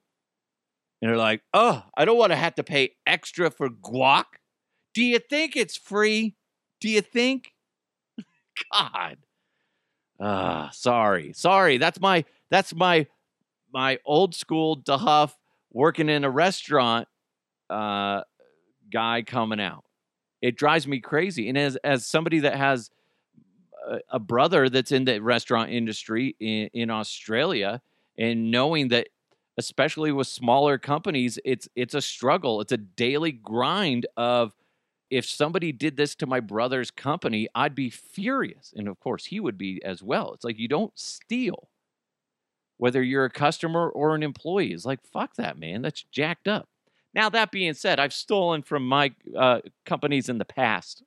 And 1.02 1.10
they're 1.10 1.18
like, 1.18 1.42
oh, 1.54 1.84
I 1.96 2.06
don't 2.06 2.18
want 2.18 2.32
to 2.32 2.38
have 2.38 2.56
to 2.56 2.64
pay 2.64 2.92
extra 3.06 3.52
for 3.52 3.70
guac. 3.70 4.26
Do 4.94 5.04
you 5.04 5.20
think 5.20 5.56
it's 5.56 5.78
free? 5.78 6.36
Do 6.82 6.90
you 6.90 7.02
think? 7.02 7.54
God. 8.72 9.18
Ah, 10.20 10.70
sorry. 10.74 11.34
Sorry. 11.34 11.78
That's 11.78 12.00
my 12.00 12.26
that's 12.50 12.74
my 12.74 13.08
my 13.74 14.00
old 14.06 14.34
school 14.34 14.78
DeHuff 14.78 15.34
working 15.72 16.10
in 16.10 16.24
a 16.24 16.30
restaurant 16.30 17.08
uh 17.70 18.22
guy 18.92 19.22
coming 19.22 19.60
out. 19.60 19.84
It 20.42 20.56
drives 20.56 20.88
me 20.88 21.00
crazy. 21.00 21.50
And 21.50 21.58
as 21.58 21.76
as 21.78 22.06
somebody 22.06 22.40
that 22.40 22.56
has 22.56 22.90
a, 23.88 24.00
a 24.12 24.20
brother 24.20 24.70
that's 24.70 24.92
in 24.92 25.06
the 25.06 25.20
restaurant 25.20 25.72
industry 25.72 26.36
in, 26.40 26.70
in 26.74 26.90
Australia 26.90 27.82
and 28.18 28.52
knowing 28.52 28.90
that 28.90 29.10
especially 29.58 30.12
with 30.12 30.28
smaller 30.28 30.78
companies, 30.78 31.40
it's 31.44 31.68
it's 31.76 31.94
a 31.94 32.02
struggle. 32.02 32.62
It's 32.62 32.72
a 32.72 32.78
daily 32.78 33.32
grind 33.32 34.06
of 34.16 34.54
if 35.10 35.26
somebody 35.26 35.72
did 35.72 35.98
this 35.98 36.16
to 36.16 36.26
my 36.26 36.40
brother's 36.40 36.92
company, 36.92 37.48
I'd 37.56 37.76
be 37.76 37.90
furious. 37.90 38.74
And 38.76 38.88
of 38.88 39.00
course, 39.00 39.26
he 39.26 39.40
would 39.40 39.58
be 39.58 39.82
as 39.84 40.04
well. 40.04 40.34
It's 40.34 40.44
like 40.44 40.60
you 40.60 40.68
don't 40.68 40.98
steal. 40.98 41.70
Whether 42.78 43.02
you're 43.02 43.26
a 43.26 43.30
customer 43.30 43.90
or 43.90 44.14
an 44.14 44.24
employee, 44.24 44.72
it's 44.72 44.86
like, 44.86 45.04
fuck 45.04 45.36
that, 45.36 45.58
man. 45.58 45.82
That's 45.82 46.04
jacked 46.04 46.48
up. 46.48 46.68
Now, 47.14 47.30
that 47.30 47.52
being 47.52 47.74
said, 47.74 48.00
I've 48.00 48.14
stolen 48.14 48.62
from 48.62 48.88
my 48.88 49.14
uh, 49.36 49.62
companies 49.86 50.30
in 50.30 50.38
the 50.38 50.46
past. 50.46 51.04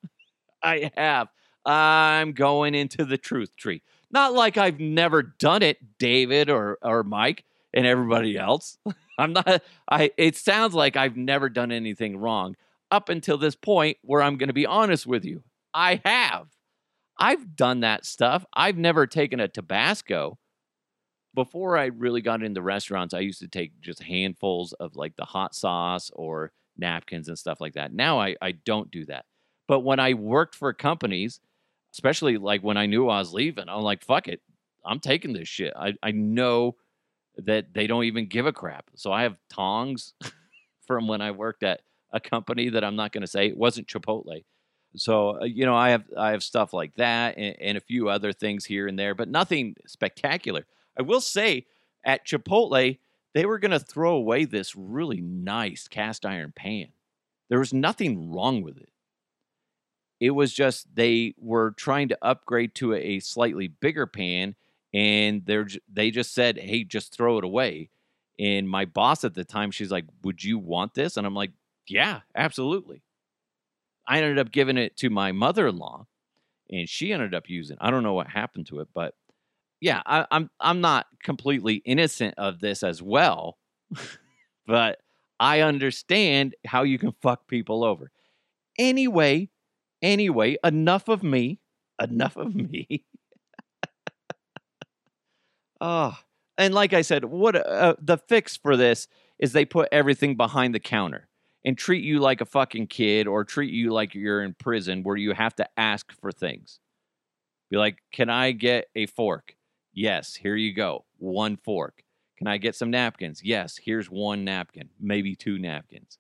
I 0.63 0.91
have. 0.97 1.29
I'm 1.65 2.33
going 2.33 2.75
into 2.75 3.05
the 3.05 3.19
truth 3.19 3.55
tree. 3.57 3.83
Not 4.11 4.33
like 4.33 4.57
I've 4.57 4.81
never 4.81 5.23
done 5.23 5.63
it, 5.63 5.99
David 5.99 6.51
or, 6.51 6.79
or 6.83 7.05
Mike 7.05 7.45
and 7.73 7.87
everybody 7.87 8.37
else. 8.37 8.79
I'm 9.19 9.35
not, 9.35 9.63
I, 9.89 10.11
it 10.17 10.37
sounds 10.37 10.75
like 10.75 10.97
I've 10.97 11.17
never 11.17 11.49
done 11.49 11.71
anything 11.71 12.17
wrong 12.17 12.57
up 12.91 13.09
until 13.09 13.39
this 13.39 13.55
point 13.55 13.99
where 14.03 14.23
I'm 14.23 14.37
going 14.37 14.49
to 14.49 14.55
be 14.55 14.67
honest 14.67 15.07
with 15.07 15.25
you. 15.25 15.43
I 15.73 16.01
have. 16.05 16.49
I've 17.19 17.55
done 17.55 17.81
that 17.81 18.05
stuff. 18.07 18.45
I've 18.53 18.77
never 18.77 19.07
taken 19.07 19.41
a 19.41 19.49
Tabasco. 19.49 20.39
Before 21.35 21.77
I 21.77 21.87
really 21.87 22.23
got 22.23 22.43
into 22.43 22.63
restaurants, 22.63 23.15
I 23.15 23.21
used 23.21 23.41
to 23.41 23.49
take 23.49 23.81
just 23.81 24.03
handfuls 24.03 24.73
of 24.73 24.97
like 24.97 25.15
the 25.17 25.25
hot 25.25 25.55
sauce 25.55 26.11
or 26.15 26.53
napkins 26.77 27.29
and 27.29 27.39
stuff 27.39 27.61
like 27.61 27.75
that. 27.75 27.93
Now 27.93 28.21
I, 28.21 28.37
I 28.41 28.53
don't 28.53 28.91
do 28.91 29.05
that. 29.07 29.27
But 29.69 29.81
when 29.81 30.01
I 30.01 30.15
worked 30.15 30.57
for 30.57 30.73
companies, 30.73 31.39
especially 31.95 32.39
like 32.39 32.63
when 32.63 32.77
I 32.77 32.87
knew 32.87 33.09
I 33.09 33.19
was 33.19 33.33
leaving, 33.33 33.69
I'm 33.69 33.83
like, 33.83 34.03
fuck 34.03 34.27
it. 34.27 34.41
I'm 34.85 34.99
taking 34.99 35.33
this 35.33 35.47
shit. 35.47 35.73
I, 35.77 35.95
I 36.03 36.11
know 36.11 36.77
that 37.37 37.75
they 37.75 37.87
don't 37.87 38.05
even 38.05 38.27
give 38.27 38.47
a 38.47 38.53
crap. 38.53 38.91
So 38.97 39.13
I 39.13 39.23
have 39.23 39.39
tongs 39.49 40.15
from 40.87 41.07
when 41.07 41.21
I 41.21 41.31
worked 41.31 41.63
at 41.63 41.83
a 42.13 42.21
company 42.21 42.69
that 42.71 42.85
I'm 42.85 42.97
not 42.97 43.13
going 43.13 43.23
to 43.23 43.27
say. 43.27 43.49
It 43.49 43.57
wasn't 43.57 43.87
Chipotle. 43.87 44.45
So 44.97 45.41
uh, 45.41 45.45
you 45.45 45.67
know, 45.67 45.77
I 45.77 45.91
have 45.91 46.05
I 46.17 46.31
have 46.31 46.43
stuff 46.43 46.73
like 46.73 46.95
that 46.97 47.37
and, 47.37 47.57
and, 47.61 47.79
a 47.79 47.81
few 47.81 48.09
other 48.09 48.33
things 48.33 48.65
here 48.65 48.89
and 48.89 48.99
there, 48.99 49.15
but 49.15 49.29
nothing 49.29 49.77
spectacular. 49.87 50.67
I 50.99 51.03
will 51.03 51.21
say 51.21 51.67
at 52.05 52.27
Chipotle 52.27 52.99
they 53.33 53.47
were 53.47 53.59
going 53.59 53.71
to 53.71 53.79
throw 53.79 54.17
away 54.17 54.45
this 54.45 54.75
really 54.75 55.21
nice 55.21 55.87
cast 55.87 56.27
iron 56.27 56.53
pan. 56.55 56.89
There 57.49 57.61
was 57.61 57.73
nothing 57.73 58.33
wrong 58.33 58.63
with 58.63 58.77
it. 58.79 58.91
It 60.19 60.31
was 60.31 60.53
just 60.53 60.95
they 60.95 61.35
were 61.39 61.71
trying 61.73 62.09
to 62.09 62.19
upgrade 62.21 62.75
to 62.77 62.95
a 62.95 63.21
slightly 63.21 63.69
bigger 63.69 64.07
pan, 64.07 64.55
and 64.93 65.47
they're 65.47 65.69
they 65.91 66.11
just 66.11 66.35
said, 66.35 66.59
"Hey, 66.59 66.85
just 66.85 67.15
throw 67.15 67.39
it 67.39 67.45
away." 67.45 67.91
And 68.39 68.69
my 68.69 68.85
boss 68.87 69.25
at 69.25 69.35
the 69.35 69.45
time, 69.45 69.71
she's 69.71 69.91
like, 69.91 70.05
"Would 70.23 70.45
you 70.45 70.59
want 70.59 70.95
this?" 70.95 71.17
And 71.17 71.27
I'm 71.27 71.35
like, 71.35 71.53
yeah, 71.91 72.21
absolutely. 72.35 73.03
I 74.07 74.19
ended 74.19 74.39
up 74.39 74.51
giving 74.51 74.77
it 74.77 74.97
to 74.99 75.11
my 75.11 75.33
mother 75.33 75.69
in 75.69 75.77
law, 75.77 76.07
and 76.71 76.89
she 76.89 77.13
ended 77.13 77.35
up 77.35 77.49
using. 77.49 77.77
I 77.81 77.91
don't 77.91 78.03
know 78.03 78.15
what 78.15 78.29
happened 78.29 78.67
to 78.67 78.81
it, 78.81 78.89
but 78.95 79.15
yeah, 79.81 80.03
I, 80.05 80.27
I'm 80.31 80.51
I'm 80.61 80.81
not 80.81 81.07
completely 81.23 81.77
innocent 81.85 82.35
of 82.37 82.61
this 82.61 82.83
as 82.83 83.03
well, 83.03 83.59
but 84.67 84.99
I 85.39 85.61
understand 85.61 86.55
how 86.67 86.83
you 86.83 86.99
can 86.99 87.13
fuck 87.23 87.47
people 87.47 87.85
over. 87.85 88.11
Anyway, 88.79 89.49
anyway, 90.03 90.57
enough 90.65 91.09
of 91.09 91.23
me. 91.23 91.61
Enough 92.01 92.37
of 92.37 92.55
me. 92.55 93.05
oh, 95.81 96.17
and 96.59 96.75
like 96.75 96.93
I 96.93 97.03
said, 97.03 97.25
what 97.25 97.57
uh, 97.57 97.95
the 98.01 98.19
fix 98.19 98.57
for 98.57 98.77
this 98.77 99.09
is 99.39 99.53
they 99.53 99.65
put 99.65 99.89
everything 99.93 100.37
behind 100.37 100.75
the 100.75 100.81
counter 100.81 101.30
and 101.65 101.77
treat 101.77 102.03
you 102.03 102.21
like 102.21 102.41
a 102.41 102.47
fucking 102.47 102.87
kid 102.87 103.27
or 103.27 103.45
treat 103.45 103.73
you 103.73 103.93
like 103.93 104.15
you're 104.15 104.43
in 104.43 104.55
prison 104.55 105.03
where 105.03 105.17
you 105.17 105.33
have 105.33 105.55
to 105.57 105.69
ask 105.77 106.13
for 106.21 106.33
things. 106.33 106.81
Be 107.71 107.77
like, 107.77 107.99
can 108.13 108.31
I 108.31 108.53
get 108.53 108.87
a 108.95 109.07
fork? 109.07 109.55
Yes, 109.93 110.35
here 110.35 110.57
you 110.57 110.75
go. 110.75 111.05
One 111.19 111.57
fork. 111.57 112.03
Can 112.39 112.47
I 112.47 112.57
get 112.57 112.75
some 112.75 112.91
napkins? 112.91 113.43
Yes, 113.45 113.79
here's 113.83 114.11
one 114.11 114.45
napkin, 114.45 114.89
maybe 114.99 115.35
two 115.35 115.59
napkins. 115.59 116.19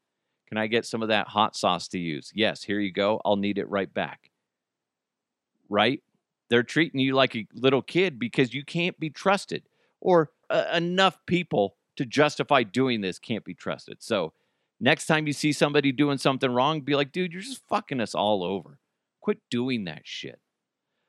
Can 0.48 0.59
I 0.59 0.66
get 0.66 0.85
some 0.85 1.00
of 1.00 1.09
that 1.09 1.29
hot 1.29 1.57
sauce 1.57 1.88
to 1.88 1.98
use? 1.98 2.31
Yes, 2.35 2.62
here 2.62 2.81
you 2.81 2.92
go. 2.92 3.20
I'll 3.24 3.37
need 3.37 3.57
it 3.57 3.68
right 3.70 3.92
back. 3.92 4.31
Right? 5.68 6.03
They're 6.50 6.64
treating 6.64 7.00
you 7.00 7.14
like 7.14 7.37
a 7.37 7.46
little 7.55 7.81
kid 7.81 8.18
because 8.18 8.53
you 8.53 8.64
can't 8.64 8.98
be 8.98 9.09
trusted, 9.09 9.62
or 10.00 10.31
uh, 10.50 10.64
enough 10.74 11.18
people 11.26 11.76
to 11.96 12.05
justify 12.05 12.64
doing 12.64 13.00
this 13.00 13.18
can't 13.18 13.44
be 13.44 13.55
trusted. 13.55 14.03
So, 14.03 14.33
Next 14.81 15.07
time 15.07 15.27
you 15.27 15.33
see 15.33 15.53
somebody 15.53 15.93
doing 15.93 16.19
something 16.19 16.51
wrong, 16.51 16.81
be 16.81 16.97
like, 16.97 17.12
dude, 17.12 17.33
you're 17.33 17.43
just 17.43 17.66
fucking 17.69 18.01
us 18.01 18.14
all 18.14 18.43
over. 18.43 18.79
Quit 19.21 19.38
doing 19.51 19.85
that 19.85 20.03
shit. 20.05 20.40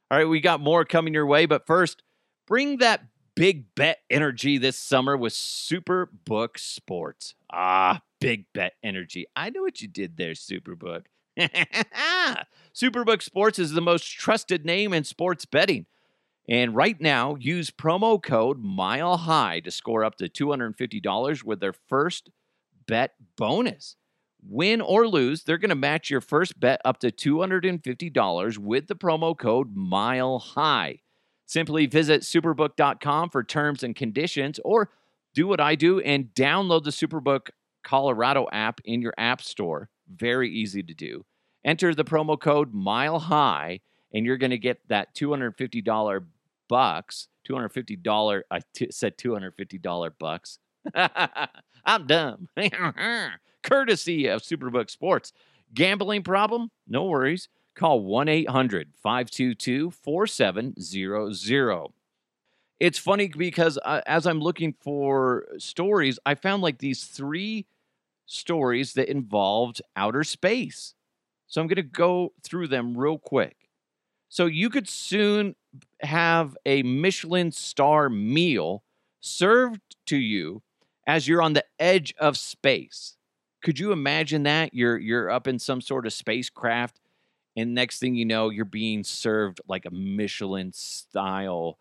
All 0.10 0.18
right, 0.18 0.28
we 0.28 0.42
got 0.42 0.60
more 0.60 0.84
coming 0.84 1.14
your 1.14 1.26
way, 1.26 1.46
but 1.46 1.66
first, 1.66 2.04
bring 2.46 2.78
that 2.80 3.06
big 3.34 3.74
bet 3.76 4.00
energy 4.10 4.58
this 4.58 4.78
summer 4.78 5.16
with 5.16 5.32
Superbook 5.32 6.58
Sports. 6.58 7.36
Ah, 7.52 8.02
big 8.20 8.46
bet 8.54 8.74
energy. 8.84 9.26
I 9.38 9.50
know 9.50 9.62
what 9.62 9.82
you 9.82 9.88
did 9.88 10.18
there, 10.18 10.34
Superbook. 10.34 11.04
Superbook 12.76 13.22
Sports 13.22 13.58
is 13.58 13.72
the 13.72 13.82
most 13.82 14.04
trusted 14.04 14.66
name 14.66 14.92
in 14.94 15.06
sports 15.06 15.46
betting. 15.46 15.86
And 16.50 16.76
right 16.76 17.00
now, 17.00 17.36
use 17.36 17.72
promo 17.72 18.22
code 18.22 18.62
Mile 18.62 19.16
High 19.16 19.62
to 19.62 19.72
score 19.72 20.04
up 20.04 20.16
to 20.18 20.28
$250 20.28 21.44
with 21.44 21.62
their 21.62 21.74
first 21.74 22.30
bet 22.92 23.12
bonus. 23.38 23.96
Win 24.46 24.82
or 24.82 25.08
lose, 25.08 25.44
they're 25.44 25.58
going 25.58 25.70
to 25.70 25.76
match 25.76 26.10
your 26.10 26.20
first 26.20 26.60
bet 26.60 26.82
up 26.84 27.00
to 27.00 27.10
$250 27.10 28.58
with 28.58 28.88
the 28.88 28.96
promo 28.96 29.38
code 29.38 29.74
Mile 29.74 30.40
High. 30.40 31.00
Simply 31.46 31.86
visit 31.86 32.24
superbook.com 32.24 33.30
for 33.30 33.46
terms 33.46 33.82
and 33.84 33.96
conditions 33.96 34.60
or 34.66 34.90
do 35.34 35.48
what 35.48 35.62
I 35.62 35.76
do 35.76 36.02
and 36.02 36.34
download 36.36 36.84
the 36.84 36.90
Superbook 36.90 37.52
Colorado 37.86 38.46
app 38.52 38.82
in 38.84 39.02
your 39.02 39.14
app 39.18 39.42
store. 39.42 39.90
Very 40.14 40.50
easy 40.52 40.84
to 40.84 40.94
do. 40.94 41.24
Enter 41.64 41.96
the 41.96 42.04
promo 42.04 42.38
code 42.38 42.74
Mile 42.74 43.20
High 43.20 43.80
and 44.14 44.26
you're 44.26 44.38
going 44.38 44.52
to 44.52 44.58
get 44.58 44.80
that 44.90 45.16
$250 45.16 46.26
bucks. 46.68 47.30
$250 47.50 48.42
I 48.52 48.60
t- 48.74 48.92
said 48.92 49.18
$250 49.18 50.12
bucks. 50.20 50.60
I'm 51.86 52.08
dumb. 52.08 52.48
Courtesy 53.63 54.28
of 54.28 54.41
Superbook 54.41 54.89
Sports. 54.89 55.34
Gambling 55.74 56.24
problem? 56.24 56.72
No 56.88 57.06
worries. 57.06 57.48
Call 57.76 58.02
1 58.02 58.28
800 58.28 58.89
522 59.02 59.91
4700. 59.91 61.91
it's 62.80 62.98
funny 62.98 63.28
because 63.30 63.78
uh, 63.86 64.02
as 64.06 64.26
I'm 64.26 64.39
looking 64.39 64.74
for 64.82 65.46
stories, 65.58 66.20
I 66.26 66.36
found 66.36 66.63
like 66.63 66.80
these 66.80 67.06
three 67.06 67.65
stories 68.26 68.94
that 68.94 69.10
involved 69.10 69.82
outer 69.96 70.24
space. 70.24 70.94
So 71.48 71.62
I'm 71.62 71.67
going 71.67 71.76
to 71.78 71.84
go 71.84 72.34
through 72.44 72.67
them 72.67 72.98
real 72.98 73.17
quick. 73.17 73.56
So 74.30 74.46
you 74.46 74.70
could 74.70 74.88
soon 74.89 75.56
have 76.02 76.58
a 76.65 76.84
Michelin 76.84 77.52
star 77.52 78.10
meal 78.10 78.84
served 79.20 79.82
to 80.08 80.17
you 80.17 80.62
as 81.08 81.28
you're 81.28 81.42
on 81.42 81.54
the 81.54 81.66
edge 81.80 82.14
of 82.20 82.38
space. 82.38 83.18
Could 83.64 83.80
you 83.80 83.92
imagine 83.92 84.44
that? 84.44 84.74
You're 84.74 84.98
you're 84.98 85.30
up 85.30 85.48
in 85.48 85.60
some 85.60 85.82
sort 85.82 86.06
of 86.06 86.14
spacecraft 86.14 87.00
and 87.56 87.74
next 87.74 88.00
thing 88.00 88.16
you 88.16 88.26
know 88.26 88.50
you're 88.50 88.66
being 88.66 89.04
served 89.04 89.62
like 89.68 89.86
a 89.86 89.92
Michelin 89.92 90.72
style 90.74 91.78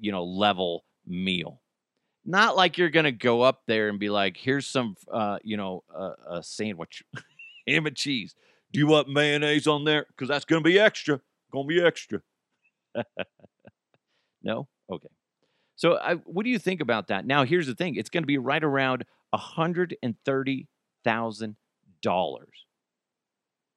you 0.00 0.12
know 0.12 0.24
level 0.24 0.84
meal. 1.06 1.62
Not 2.24 2.56
like 2.56 2.76
you're 2.76 2.90
going 2.90 3.04
to 3.04 3.12
go 3.12 3.42
up 3.42 3.62
there 3.66 3.88
and 3.88 3.98
be 3.98 4.10
like, 4.10 4.36
"Here's 4.36 4.66
some 4.66 4.96
uh, 5.10 5.38
you 5.42 5.56
know, 5.56 5.82
uh, 5.94 6.12
a 6.28 6.42
sandwich, 6.42 7.02
ham 7.66 7.86
and 7.86 7.96
cheese. 7.96 8.34
Do 8.72 8.80
you 8.80 8.86
want 8.86 9.08
mayonnaise 9.08 9.66
on 9.66 9.84
there? 9.84 10.06
Because 10.08 10.28
that's 10.28 10.44
going 10.44 10.62
to 10.62 10.68
be 10.68 10.78
extra. 10.78 11.20
Going 11.50 11.68
to 11.68 11.74
be 11.74 11.82
extra." 11.82 12.20
no, 14.42 14.68
okay. 14.90 15.08
So, 15.78 15.96
I, 15.96 16.16
what 16.16 16.42
do 16.42 16.50
you 16.50 16.58
think 16.58 16.80
about 16.80 17.06
that? 17.06 17.24
Now, 17.24 17.44
here's 17.44 17.68
the 17.68 17.74
thing: 17.74 17.94
it's 17.94 18.10
going 18.10 18.24
to 18.24 18.28
be 18.28 18.36
right 18.36 18.62
around 18.62 19.04
hundred 19.32 19.96
and 20.02 20.16
thirty 20.24 20.66
thousand 21.04 21.56
dollars, 22.02 22.66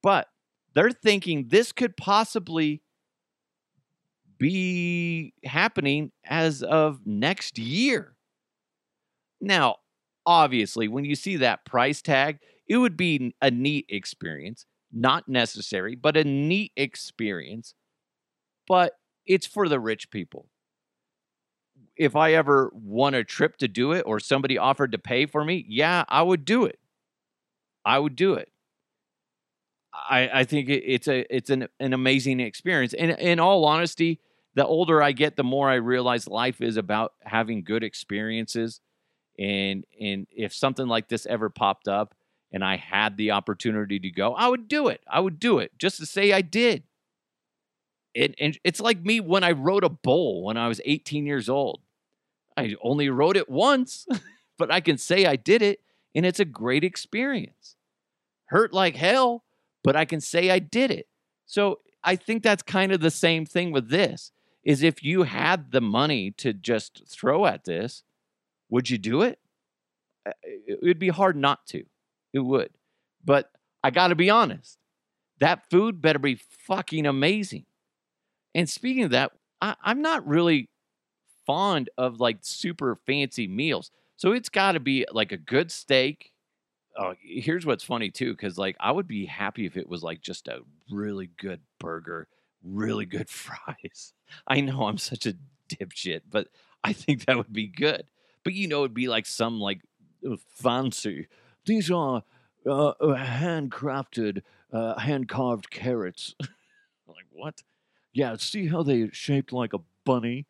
but 0.01 0.27
they're 0.73 0.91
thinking 0.91 1.47
this 1.49 1.71
could 1.71 1.95
possibly 1.95 2.81
be 4.39 5.33
happening 5.45 6.11
as 6.25 6.63
of 6.63 7.05
next 7.05 7.59
year. 7.59 8.15
Now, 9.39 9.75
obviously, 10.25 10.87
when 10.87 11.05
you 11.05 11.15
see 11.15 11.37
that 11.37 11.65
price 11.65 12.01
tag, 12.01 12.39
it 12.67 12.77
would 12.77 12.97
be 12.97 13.35
a 13.41 13.51
neat 13.51 13.85
experience, 13.89 14.65
not 14.91 15.27
necessary, 15.29 15.95
but 15.95 16.17
a 16.17 16.23
neat 16.23 16.71
experience. 16.75 17.75
But 18.67 18.93
it's 19.25 19.45
for 19.45 19.67
the 19.67 19.79
rich 19.79 20.09
people. 20.09 20.50
If 22.01 22.15
I 22.15 22.33
ever 22.33 22.71
won 22.73 23.13
a 23.13 23.23
trip 23.23 23.57
to 23.57 23.67
do 23.67 23.91
it 23.91 24.01
or 24.07 24.19
somebody 24.19 24.57
offered 24.57 24.91
to 24.93 24.97
pay 24.97 25.27
for 25.27 25.45
me, 25.45 25.63
yeah, 25.67 26.03
I 26.09 26.23
would 26.23 26.45
do 26.45 26.65
it. 26.65 26.79
I 27.85 27.99
would 27.99 28.15
do 28.15 28.33
it. 28.33 28.49
I, 29.93 30.29
I 30.33 30.43
think 30.45 30.67
it's 30.67 31.07
a 31.07 31.35
it's 31.35 31.51
an, 31.51 31.67
an 31.79 31.93
amazing 31.93 32.39
experience. 32.39 32.95
And 32.95 33.11
in 33.11 33.39
all 33.39 33.65
honesty, 33.65 34.19
the 34.55 34.65
older 34.65 35.03
I 35.03 35.11
get, 35.11 35.35
the 35.35 35.43
more 35.43 35.69
I 35.69 35.75
realize 35.75 36.27
life 36.27 36.59
is 36.59 36.75
about 36.75 37.13
having 37.21 37.63
good 37.63 37.83
experiences. 37.83 38.81
And 39.37 39.85
and 39.99 40.25
if 40.31 40.55
something 40.55 40.87
like 40.87 41.07
this 41.07 41.27
ever 41.27 41.49
popped 41.49 41.87
up 41.87 42.15
and 42.51 42.63
I 42.63 42.77
had 42.77 43.15
the 43.15 43.29
opportunity 43.29 43.99
to 43.99 44.09
go, 44.09 44.33
I 44.33 44.47
would 44.47 44.67
do 44.67 44.87
it. 44.87 45.01
I 45.07 45.19
would 45.19 45.39
do 45.39 45.59
it 45.59 45.71
just 45.77 45.97
to 45.99 46.07
say 46.07 46.31
I 46.33 46.41
did. 46.41 46.81
And, 48.15 48.35
and 48.39 48.59
it's 48.63 48.81
like 48.81 49.05
me 49.05 49.19
when 49.19 49.43
I 49.43 49.51
rode 49.51 49.83
a 49.83 49.89
bull 49.89 50.43
when 50.43 50.57
I 50.57 50.67
was 50.67 50.81
18 50.83 51.25
years 51.25 51.47
old. 51.47 51.81
I 52.57 52.75
only 52.81 53.09
rode 53.09 53.37
it 53.37 53.49
once, 53.49 54.07
but 54.57 54.71
I 54.71 54.79
can 54.81 54.97
say 54.97 55.25
I 55.25 55.35
did 55.35 55.61
it, 55.61 55.79
and 56.13 56.25
it's 56.25 56.39
a 56.39 56.45
great 56.45 56.83
experience. 56.83 57.75
Hurt 58.45 58.73
like 58.73 58.95
hell, 58.95 59.43
but 59.83 59.95
I 59.95 60.05
can 60.05 60.21
say 60.21 60.49
I 60.49 60.59
did 60.59 60.91
it. 60.91 61.07
So 61.45 61.79
I 62.03 62.15
think 62.15 62.43
that's 62.43 62.63
kind 62.63 62.91
of 62.91 63.01
the 63.01 63.11
same 63.11 63.45
thing 63.45 63.71
with 63.71 63.89
this 63.89 64.31
is 64.63 64.83
if 64.83 65.03
you 65.03 65.23
had 65.23 65.71
the 65.71 65.81
money 65.81 66.31
to 66.31 66.53
just 66.53 67.03
throw 67.07 67.45
at 67.45 67.65
this, 67.65 68.03
would 68.69 68.89
you 68.89 68.97
do 68.97 69.21
it? 69.21 69.39
Uh, 70.25 70.31
it 70.43 70.79
would 70.81 70.99
be 70.99 71.09
hard 71.09 71.35
not 71.35 71.65
to. 71.67 71.83
It 72.33 72.39
would. 72.39 72.69
But 73.23 73.51
I 73.83 73.89
got 73.89 74.09
to 74.09 74.15
be 74.15 74.29
honest. 74.29 74.77
That 75.39 75.69
food 75.69 76.01
better 76.01 76.19
be 76.19 76.35
fucking 76.35 77.07
amazing. 77.07 77.65
And 78.53 78.69
speaking 78.69 79.03
of 79.03 79.11
that, 79.11 79.31
I, 79.61 79.75
I'm 79.81 80.01
not 80.01 80.27
really 80.27 80.69
fond 81.45 81.89
of 81.97 82.19
like 82.19 82.37
super 82.41 82.97
fancy 83.05 83.47
meals. 83.47 83.91
So 84.17 84.31
it's 84.31 84.49
got 84.49 84.73
to 84.73 84.79
be 84.79 85.05
like 85.11 85.31
a 85.31 85.37
good 85.37 85.71
steak. 85.71 86.31
Oh, 86.97 87.13
here's 87.21 87.65
what's 87.65 87.83
funny 87.83 88.09
too, 88.11 88.31
because 88.31 88.57
like 88.57 88.75
I 88.79 88.91
would 88.91 89.07
be 89.07 89.25
happy 89.25 89.65
if 89.65 89.77
it 89.77 89.87
was 89.87 90.03
like 90.03 90.21
just 90.21 90.47
a 90.47 90.59
really 90.89 91.29
good 91.37 91.61
burger 91.79 92.27
really 92.63 93.05
good 93.05 93.29
fries. 93.29 94.13
I 94.47 94.61
know 94.61 94.85
I'm 94.85 94.97
such 94.97 95.25
a 95.25 95.35
dipshit, 95.69 96.21
but 96.29 96.47
I 96.83 96.93
think 96.93 97.25
that 97.25 97.37
would 97.37 97.53
be 97.53 97.67
good. 97.67 98.05
But 98.43 98.53
you 98.53 98.67
know, 98.67 98.79
it'd 98.79 98.93
be 98.93 99.07
like 99.07 99.25
some 99.25 99.59
like 99.59 99.81
fancy. 100.55 101.27
These 101.65 101.91
are 101.91 102.23
uh, 102.65 102.87
uh 102.89 103.15
handcrafted, 103.15 104.41
uh, 104.73 104.99
hand 104.99 105.29
carved 105.29 105.69
carrots. 105.69 106.35
like 107.07 107.27
what? 107.31 107.61
Yeah, 108.13 108.35
see 108.37 108.67
how 108.67 108.83
they 108.83 109.09
shaped 109.11 109.53
like 109.53 109.73
a 109.73 109.79
bunny? 110.05 110.47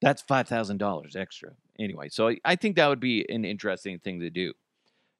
That's 0.00 0.22
five 0.22 0.48
thousand 0.48 0.78
dollars 0.78 1.16
extra. 1.16 1.50
Anyway, 1.78 2.08
so 2.08 2.34
I 2.44 2.56
think 2.56 2.76
that 2.76 2.88
would 2.88 3.00
be 3.00 3.26
an 3.28 3.44
interesting 3.44 3.98
thing 3.98 4.20
to 4.20 4.30
do. 4.30 4.52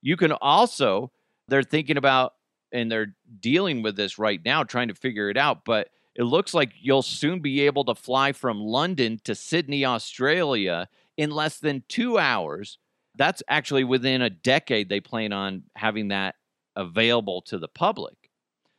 You 0.02 0.16
can 0.16 0.32
also 0.32 1.12
they're 1.48 1.62
thinking 1.62 1.96
about 1.96 2.34
and 2.72 2.92
they're 2.92 3.14
dealing 3.40 3.82
with 3.82 3.96
this 3.96 4.18
right 4.18 4.40
now, 4.44 4.62
trying 4.62 4.88
to 4.88 4.94
figure 4.94 5.30
it 5.30 5.36
out, 5.36 5.64
but 5.64 5.88
it 6.14 6.24
looks 6.24 6.52
like 6.52 6.72
you'll 6.80 7.02
soon 7.02 7.40
be 7.40 7.62
able 7.62 7.84
to 7.84 7.94
fly 7.94 8.32
from 8.32 8.60
London 8.60 9.20
to 9.24 9.34
Sydney, 9.34 9.84
Australia 9.84 10.88
in 11.16 11.30
less 11.30 11.58
than 11.58 11.84
two 11.88 12.18
hours. 12.18 12.78
That's 13.14 13.42
actually 13.48 13.84
within 13.84 14.20
a 14.20 14.30
decade, 14.30 14.88
they 14.88 15.00
plan 15.00 15.32
on 15.32 15.62
having 15.76 16.08
that 16.08 16.34
available 16.76 17.42
to 17.42 17.58
the 17.58 17.68
public. 17.68 18.14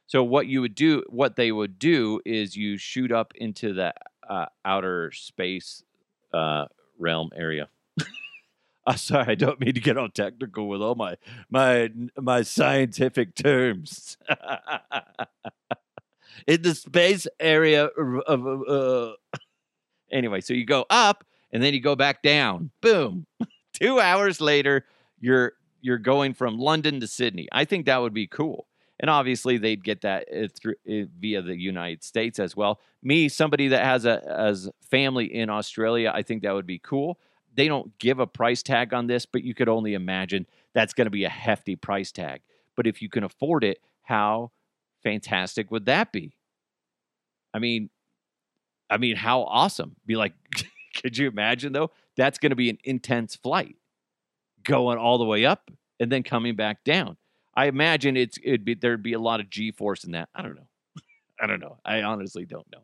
So, 0.08 0.24
what 0.24 0.48
you 0.48 0.62
would 0.62 0.76
do, 0.76 1.04
what 1.10 1.36
they 1.36 1.52
would 1.52 1.78
do 1.78 2.20
is 2.26 2.56
you 2.56 2.78
shoot 2.78 3.12
up 3.12 3.34
into 3.36 3.74
the 3.74 3.94
uh, 4.30 4.46
outer 4.66 5.12
space 5.12 5.84
uh, 6.34 6.66
realm 6.98 7.30
area. 7.36 7.70
I'm 8.86 8.98
sorry, 8.98 9.26
I 9.30 9.36
don't 9.36 9.60
mean 9.60 9.74
to 9.74 9.80
get 9.80 9.98
all 9.98 10.10
technical 10.10 10.68
with 10.68 10.82
all 10.82 10.96
my 10.96 11.18
my 11.50 11.92
my 12.18 12.42
scientific 12.42 13.36
terms. 13.36 14.18
in 16.48 16.62
the 16.62 16.76
space 16.76 17.28
area 17.40 17.86
of. 17.86 18.64
Uh, 18.68 19.14
anyway, 20.12 20.42
so 20.42 20.54
you 20.54 20.66
go 20.66 20.86
up 20.90 21.24
and 21.52 21.62
then 21.64 21.74
you 21.74 21.82
go 21.82 21.96
back 21.96 22.22
down. 22.22 22.72
Boom. 22.82 23.26
Two 23.74 24.00
hours 24.00 24.42
later, 24.42 24.86
you're 25.20 25.54
you're 25.82 25.98
going 25.98 26.34
from 26.34 26.58
London 26.58 27.00
to 27.00 27.08
Sydney. 27.08 27.48
I 27.52 27.66
think 27.66 27.86
that 27.86 28.02
would 28.02 28.14
be 28.14 28.28
cool. 28.28 28.68
And 29.00 29.10
obviously, 29.10 29.58
they'd 29.58 29.84
get 29.84 30.02
that 30.02 30.28
uh, 30.32 30.48
through 30.54 30.76
uh, 30.90 31.06
via 31.20 31.42
the 31.42 31.58
United 31.58 32.04
States 32.04 32.38
as 32.38 32.56
well. 32.56 32.80
Me, 33.02 33.30
somebody 33.30 33.70
that 33.70 33.84
has 33.84 34.06
a 34.06 34.22
as 34.28 34.70
family 34.82 35.34
in 35.34 35.50
Australia, 35.50 36.12
I 36.14 36.22
think 36.22 36.44
that 36.44 36.54
would 36.54 36.68
be 36.68 36.80
cool. 36.80 37.18
They 37.54 37.68
don't 37.68 37.98
give 37.98 38.20
a 38.20 38.28
price 38.28 38.62
tag 38.62 38.94
on 38.94 39.08
this, 39.08 39.26
but 39.26 39.44
you 39.44 39.54
could 39.54 39.70
only 39.70 39.94
imagine 39.94 40.46
that's 40.74 40.94
going 40.94 41.06
to 41.06 41.12
be 41.12 41.24
a 41.24 41.30
hefty 41.30 41.76
price 41.76 42.12
tag. 42.12 42.42
But 42.76 42.88
if 42.88 43.02
you 43.02 43.10
can 43.10 43.24
afford 43.24 43.64
it, 43.64 43.80
how 44.04 44.52
fantastic 45.02 45.72
would 45.72 45.86
that 45.86 46.12
be? 46.12 46.34
I 47.54 47.60
mean, 47.60 47.90
I 48.90 48.98
mean, 48.98 49.16
how 49.16 49.44
awesome! 49.44 49.96
Be 50.06 50.18
like, 50.18 50.34
could 51.02 51.18
you 51.18 51.28
imagine 51.28 51.72
though? 51.72 51.92
That's 52.18 52.38
going 52.38 52.50
to 52.50 52.56
be 52.58 52.70
an 52.70 52.80
intense 52.84 53.38
flight, 53.38 53.78
going 54.64 54.98
all 54.98 55.18
the 55.18 55.26
way 55.26 55.46
up 55.46 55.72
and 56.02 56.12
then 56.12 56.24
coming 56.24 56.56
back 56.56 56.84
down. 56.84 57.16
I 57.56 57.66
imagine 57.68 58.16
it's 58.18 58.38
it'd 58.44 58.66
be 58.66 58.76
there'd 58.76 59.04
be 59.04 59.14
a 59.14 59.20
lot 59.20 59.40
of 59.40 59.50
G 59.50 59.72
force 59.72 60.04
in 60.04 60.12
that. 60.12 60.30
I 60.34 60.42
don't 60.42 60.56
know. 60.56 60.68
I 61.42 61.48
don't 61.48 61.60
know. 61.60 61.78
I 61.86 62.02
honestly 62.02 62.46
don't 62.46 62.68
know. 62.72 62.84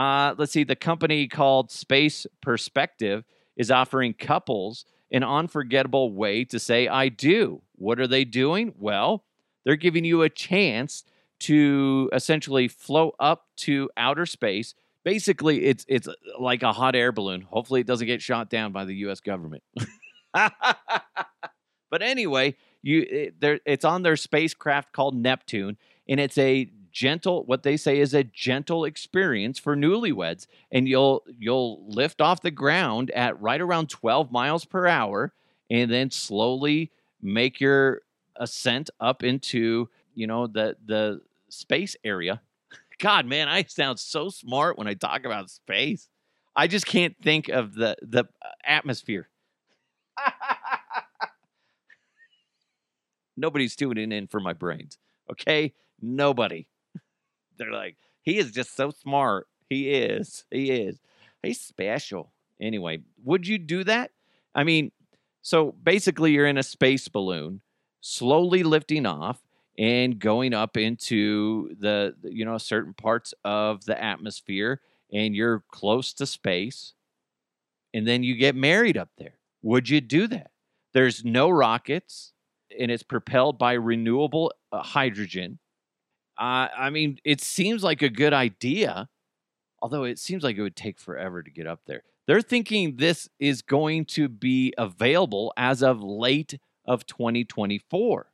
Uh, 0.00 0.34
let's 0.36 0.52
see. 0.52 0.64
The 0.64 0.76
company 0.76 1.26
called 1.26 1.70
Space 1.70 2.26
Perspective 2.42 3.24
is 3.56 3.70
offering 3.70 4.12
couples 4.12 4.84
an 5.10 5.22
unforgettable 5.22 6.12
way 6.12 6.44
to 6.44 6.58
say 6.58 6.88
I 6.88 7.08
do. 7.08 7.62
What 7.76 8.00
are 8.00 8.06
they 8.06 8.24
doing? 8.24 8.74
Well, 8.78 9.24
they're 9.64 9.76
giving 9.76 10.04
you 10.04 10.22
a 10.22 10.28
chance 10.28 11.04
to 11.38 12.10
essentially 12.12 12.68
float 12.68 13.14
up 13.18 13.46
to 13.56 13.90
outer 13.96 14.26
space. 14.26 14.74
Basically, 15.04 15.64
it's 15.64 15.84
it's 15.88 16.08
like 16.38 16.62
a 16.62 16.72
hot 16.72 16.96
air 16.96 17.12
balloon. 17.12 17.42
Hopefully, 17.42 17.80
it 17.80 17.86
doesn't 17.86 18.06
get 18.06 18.20
shot 18.20 18.50
down 18.50 18.72
by 18.72 18.84
the 18.84 18.94
U.S. 18.96 19.20
government. 19.20 19.62
but 20.34 22.02
anyway, 22.02 22.56
you 22.86 23.06
it, 23.08 23.62
it's 23.66 23.84
on 23.84 24.02
their 24.02 24.16
spacecraft 24.16 24.92
called 24.92 25.14
Neptune, 25.14 25.76
and 26.08 26.20
it's 26.20 26.38
a 26.38 26.70
gentle 26.92 27.44
what 27.44 27.62
they 27.62 27.76
say 27.76 27.98
is 27.98 28.14
a 28.14 28.24
gentle 28.24 28.86
experience 28.86 29.58
for 29.58 29.76
newlyweds 29.76 30.46
and 30.72 30.88
you'll 30.88 31.22
you'll 31.38 31.86
lift 31.86 32.22
off 32.22 32.40
the 32.40 32.50
ground 32.50 33.10
at 33.10 33.38
right 33.38 33.60
around 33.60 33.90
12 33.90 34.32
miles 34.32 34.64
per 34.64 34.86
hour 34.86 35.34
and 35.70 35.90
then 35.90 36.10
slowly 36.10 36.90
make 37.20 37.60
your 37.60 38.00
ascent 38.36 38.88
up 38.98 39.22
into 39.22 39.88
you 40.14 40.26
know 40.26 40.46
the 40.46 40.76
the 40.84 41.20
space 41.48 41.96
area. 42.04 42.40
God, 42.98 43.26
man, 43.26 43.48
I 43.48 43.62
sound 43.64 43.98
so 43.98 44.28
smart 44.28 44.78
when 44.78 44.86
I 44.86 44.94
talk 44.94 45.24
about 45.24 45.50
space. 45.50 46.08
I 46.54 46.66
just 46.66 46.86
can't 46.86 47.14
think 47.22 47.48
of 47.48 47.74
the 47.74 47.96
the 48.02 48.20
uh, 48.20 48.48
atmosphere. 48.64 49.28
Nobody's 53.36 53.76
tuning 53.76 54.12
in 54.12 54.26
for 54.26 54.40
my 54.40 54.52
brains. 54.52 54.98
Okay? 55.30 55.74
Nobody. 56.00 56.68
They're 57.58 57.72
like, 57.72 57.96
he 58.22 58.38
is 58.38 58.52
just 58.52 58.76
so 58.76 58.90
smart. 58.90 59.46
He 59.68 59.90
is. 59.90 60.44
He 60.50 60.70
is. 60.70 61.00
He's 61.42 61.60
special. 61.60 62.32
Anyway, 62.60 63.00
would 63.24 63.46
you 63.46 63.58
do 63.58 63.84
that? 63.84 64.10
I 64.54 64.64
mean, 64.64 64.92
so 65.42 65.72
basically, 65.82 66.32
you're 66.32 66.46
in 66.46 66.58
a 66.58 66.62
space 66.62 67.08
balloon, 67.08 67.60
slowly 68.00 68.62
lifting 68.62 69.06
off 69.06 69.38
and 69.78 70.18
going 70.18 70.54
up 70.54 70.76
into 70.76 71.74
the, 71.78 72.14
you 72.24 72.44
know, 72.44 72.58
certain 72.58 72.94
parts 72.94 73.34
of 73.44 73.84
the 73.84 74.02
atmosphere, 74.02 74.80
and 75.12 75.36
you're 75.36 75.62
close 75.70 76.12
to 76.14 76.26
space, 76.26 76.94
and 77.92 78.08
then 78.08 78.22
you 78.22 78.34
get 78.34 78.56
married 78.56 78.96
up 78.96 79.10
there. 79.18 79.34
Would 79.62 79.88
you 79.88 80.00
do 80.00 80.26
that? 80.28 80.50
There's 80.94 81.24
no 81.24 81.50
rockets, 81.50 82.32
and 82.78 82.90
it's 82.90 83.02
propelled 83.02 83.58
by 83.58 83.74
renewable 83.74 84.52
uh, 84.72 84.82
hydrogen. 84.82 85.58
Uh, 86.38 86.68
I 86.76 86.90
mean, 86.90 87.18
it 87.24 87.40
seems 87.40 87.82
like 87.82 88.02
a 88.02 88.08
good 88.08 88.32
idea, 88.32 89.08
although 89.80 90.04
it 90.04 90.18
seems 90.18 90.42
like 90.42 90.56
it 90.56 90.62
would 90.62 90.76
take 90.76 90.98
forever 90.98 91.42
to 91.42 91.50
get 91.50 91.66
up 91.66 91.80
there. 91.86 92.02
They're 92.26 92.42
thinking 92.42 92.96
this 92.96 93.28
is 93.38 93.62
going 93.62 94.06
to 94.06 94.28
be 94.28 94.74
available 94.76 95.52
as 95.56 95.82
of 95.82 96.02
late 96.02 96.58
of 96.84 97.06
2024. 97.06 98.32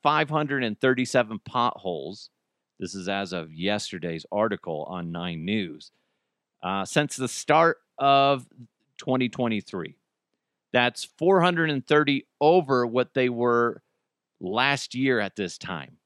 3,537 0.05 1.39
potholes. 1.39 2.29
This 2.79 2.93
is 2.93 3.09
as 3.09 3.33
of 3.33 3.51
yesterday's 3.51 4.23
article 4.31 4.85
on 4.87 5.11
9 5.11 5.43
News. 5.43 5.91
Uh, 6.61 6.85
since 6.85 7.15
the 7.15 7.27
start 7.27 7.79
of 7.97 8.45
2023. 8.99 9.95
That's 10.73 11.05
430 11.17 12.27
over 12.39 12.85
what 12.85 13.15
they 13.15 13.29
were 13.29 13.81
last 14.39 14.93
year 14.93 15.19
at 15.19 15.35
this 15.35 15.57
time. 15.57 15.97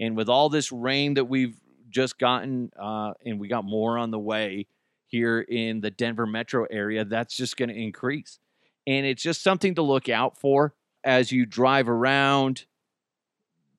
And 0.00 0.16
with 0.16 0.30
all 0.30 0.48
this 0.48 0.72
rain 0.72 1.14
that 1.14 1.26
we've 1.26 1.60
just 1.90 2.18
gotten, 2.18 2.70
uh, 2.80 3.12
and 3.26 3.38
we 3.38 3.48
got 3.48 3.66
more 3.66 3.98
on 3.98 4.10
the 4.10 4.18
way 4.18 4.68
here 5.06 5.40
in 5.40 5.82
the 5.82 5.90
Denver 5.90 6.26
metro 6.26 6.66
area, 6.70 7.04
that's 7.04 7.36
just 7.36 7.58
going 7.58 7.68
to 7.68 7.76
increase. 7.76 8.38
And 8.86 9.04
it's 9.04 9.22
just 9.22 9.42
something 9.42 9.74
to 9.74 9.82
look 9.82 10.08
out 10.08 10.38
for 10.38 10.74
as 11.04 11.30
you 11.30 11.44
drive 11.44 11.90
around. 11.90 12.64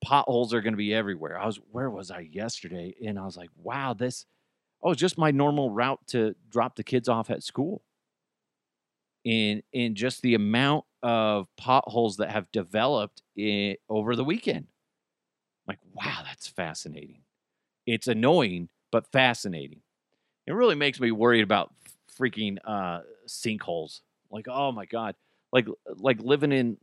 Potholes 0.06 0.54
are 0.54 0.60
going 0.60 0.72
to 0.72 0.78
be 0.78 0.94
everywhere. 0.94 1.36
I 1.36 1.46
was, 1.46 1.58
where 1.72 1.90
was 1.90 2.12
I 2.12 2.20
yesterday? 2.30 2.94
And 3.04 3.18
I 3.18 3.24
was 3.24 3.36
like, 3.36 3.50
wow, 3.56 3.92
this, 3.92 4.24
oh, 4.80 4.94
just 4.94 5.18
my 5.18 5.32
normal 5.32 5.70
route 5.70 5.98
to 6.08 6.36
drop 6.48 6.76
the 6.76 6.84
kids 6.84 7.08
off 7.08 7.28
at 7.28 7.42
school 7.42 7.82
in 9.24 9.64
in 9.72 9.96
just 9.96 10.22
the 10.22 10.34
amount 10.34 10.84
of 11.02 11.48
potholes 11.56 12.18
that 12.18 12.30
have 12.30 12.52
developed 12.52 13.20
in, 13.34 13.74
over 13.88 14.14
the 14.14 14.22
weekend. 14.22 14.68
Like, 15.66 15.80
wow, 15.92 16.20
that's 16.24 16.46
fascinating. 16.46 17.22
It's 17.84 18.06
annoying, 18.06 18.68
but 18.92 19.10
fascinating. 19.10 19.80
It 20.46 20.52
really 20.52 20.76
makes 20.76 21.00
me 21.00 21.10
worried 21.10 21.42
about 21.42 21.74
freaking 22.16 22.58
uh, 22.64 23.00
sinkholes. 23.26 24.02
Like, 24.30 24.46
oh 24.48 24.70
my 24.70 24.86
god, 24.86 25.16
like 25.52 25.66
like 25.96 26.20
living 26.20 26.52
in 26.52 26.76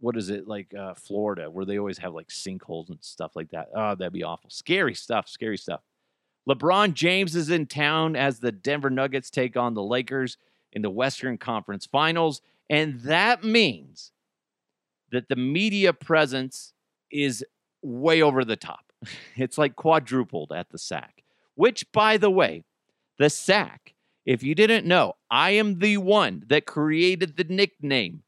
what 0.00 0.16
is 0.16 0.30
it 0.30 0.48
like 0.48 0.74
uh, 0.74 0.94
Florida, 0.94 1.50
where 1.50 1.64
they 1.64 1.78
always 1.78 1.98
have 1.98 2.14
like 2.14 2.28
sinkholes 2.28 2.88
and 2.88 2.98
stuff 3.00 3.36
like 3.36 3.50
that. 3.50 3.68
Oh, 3.74 3.94
that'd 3.94 4.12
be 4.12 4.24
awful. 4.24 4.50
Scary 4.50 4.94
stuff. 4.94 5.28
Scary 5.28 5.58
stuff. 5.58 5.80
LeBron 6.48 6.94
James 6.94 7.36
is 7.36 7.50
in 7.50 7.66
town 7.66 8.16
as 8.16 8.40
the 8.40 8.52
Denver 8.52 8.90
Nuggets 8.90 9.30
take 9.30 9.56
on 9.56 9.74
the 9.74 9.82
Lakers 9.82 10.36
in 10.72 10.82
the 10.82 10.90
Western 10.90 11.38
Conference 11.38 11.86
Finals. 11.86 12.40
And 12.68 13.00
that 13.00 13.44
means 13.44 14.12
that 15.12 15.28
the 15.28 15.36
media 15.36 15.92
presence 15.92 16.72
is 17.10 17.44
way 17.82 18.22
over 18.22 18.44
the 18.44 18.56
top. 18.56 18.84
It's 19.36 19.56
like 19.56 19.76
quadrupled 19.76 20.52
at 20.52 20.68
the 20.70 20.78
Sack, 20.78 21.22
which, 21.54 21.90
by 21.92 22.18
the 22.18 22.30
way, 22.30 22.64
the 23.18 23.30
Sack, 23.30 23.94
if 24.26 24.42
you 24.42 24.54
didn't 24.54 24.86
know, 24.86 25.14
I 25.30 25.52
am 25.52 25.78
the 25.78 25.96
one 25.96 26.44
that 26.48 26.66
created 26.66 27.36
the 27.36 27.44
nickname, 27.44 28.22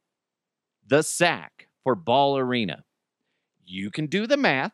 the 0.86 1.02
sack 1.02 1.68
for 1.84 1.94
Ball 1.94 2.38
Arena. 2.38 2.84
You 3.64 3.90
can 3.90 4.06
do 4.06 4.26
the 4.26 4.36
math. 4.36 4.72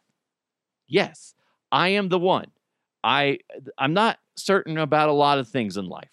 Yes, 0.87 1.35
I 1.71 1.88
am 1.88 2.09
the 2.09 2.18
one. 2.18 2.51
I 3.05 3.38
I'm 3.77 3.94
not 3.94 4.18
certain 4.37 4.79
about 4.79 5.09
a 5.09 5.12
lot 5.12 5.38
of 5.38 5.49
things 5.49 5.77
in 5.77 5.87
life, 5.87 6.11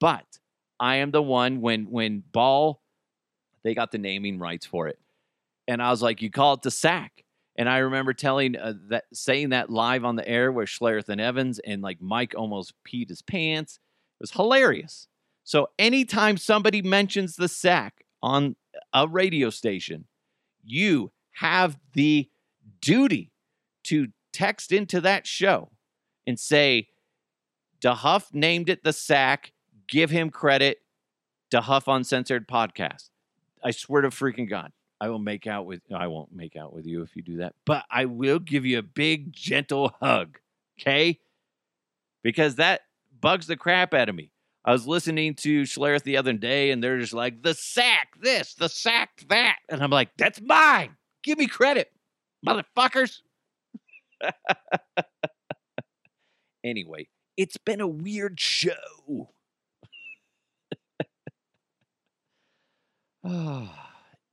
but 0.00 0.24
I 0.78 0.96
am 0.96 1.10
the 1.10 1.22
one 1.22 1.60
when 1.60 1.90
when 1.90 2.22
ball 2.32 2.82
they 3.62 3.74
got 3.74 3.92
the 3.92 3.98
naming 3.98 4.38
rights 4.38 4.66
for 4.66 4.88
it. 4.88 4.98
And 5.68 5.82
I 5.82 5.90
was 5.90 6.02
like, 6.02 6.22
you 6.22 6.30
call 6.30 6.54
it 6.54 6.62
the 6.62 6.70
sack. 6.70 7.24
And 7.56 7.68
I 7.68 7.78
remember 7.78 8.14
telling 8.14 8.56
uh, 8.56 8.72
that, 8.88 9.04
saying 9.12 9.50
that 9.50 9.68
live 9.68 10.04
on 10.04 10.16
the 10.16 10.26
air 10.26 10.50
with 10.50 10.68
Schlereth 10.68 11.10
and 11.10 11.20
Evans, 11.20 11.58
and 11.58 11.82
like 11.82 12.00
Mike 12.00 12.34
almost 12.36 12.72
peed 12.88 13.10
his 13.10 13.22
pants. 13.22 13.78
It 14.18 14.22
was 14.22 14.30
hilarious. 14.30 15.08
So 15.44 15.68
anytime 15.78 16.38
somebody 16.38 16.80
mentions 16.80 17.36
the 17.36 17.48
sack 17.48 18.04
on 18.22 18.56
a 18.92 19.06
radio 19.06 19.50
station, 19.50 20.06
you 20.64 21.12
have 21.32 21.78
the 21.94 22.28
duty 22.80 23.32
to 23.84 24.08
text 24.32 24.72
into 24.72 25.00
that 25.00 25.26
show 25.26 25.70
and 26.26 26.38
say, 26.38 26.88
DeHuff 27.82 28.34
named 28.34 28.68
it 28.68 28.84
the 28.84 28.92
sack 28.92 29.52
give 29.88 30.10
him 30.10 30.30
credit 30.30 30.78
to 31.50 31.60
Huff 31.60 31.88
Uncensored 31.88 32.46
podcast. 32.46 33.10
I 33.62 33.72
swear 33.72 34.02
to 34.02 34.08
freaking 34.08 34.48
God, 34.48 34.72
I 35.00 35.08
will 35.08 35.18
make 35.18 35.46
out 35.46 35.66
with 35.66 35.80
I 35.94 36.06
won't 36.06 36.32
make 36.32 36.56
out 36.56 36.72
with 36.72 36.86
you 36.86 37.02
if 37.02 37.16
you 37.16 37.22
do 37.22 37.38
that, 37.38 37.54
but 37.66 37.84
I 37.90 38.04
will 38.04 38.38
give 38.38 38.64
you 38.64 38.78
a 38.78 38.82
big 38.82 39.32
gentle 39.32 39.94
hug. 40.00 40.38
Okay? 40.80 41.18
Because 42.22 42.56
that 42.56 42.82
bugs 43.20 43.46
the 43.46 43.56
crap 43.56 43.92
out 43.92 44.08
of 44.08 44.14
me. 44.14 44.32
I 44.64 44.72
was 44.72 44.86
listening 44.86 45.34
to 45.36 45.62
Schlereth 45.62 46.02
the 46.02 46.18
other 46.18 46.32
day 46.32 46.70
and 46.70 46.82
they're 46.82 46.98
just 46.98 47.14
like, 47.14 47.42
the 47.42 47.54
sack 47.54 48.08
this, 48.20 48.54
the 48.54 48.68
sack 48.68 49.24
that. 49.28 49.56
And 49.68 49.82
I'm 49.82 49.90
like, 49.90 50.10
that's 50.18 50.40
mine. 50.40 50.96
Give 51.22 51.38
me 51.38 51.46
credit, 51.46 51.90
motherfuckers. 52.46 53.20
anyway, 56.64 57.08
it's 57.36 57.56
been 57.56 57.80
a 57.80 57.88
weird 57.88 58.38
show. 58.38 59.30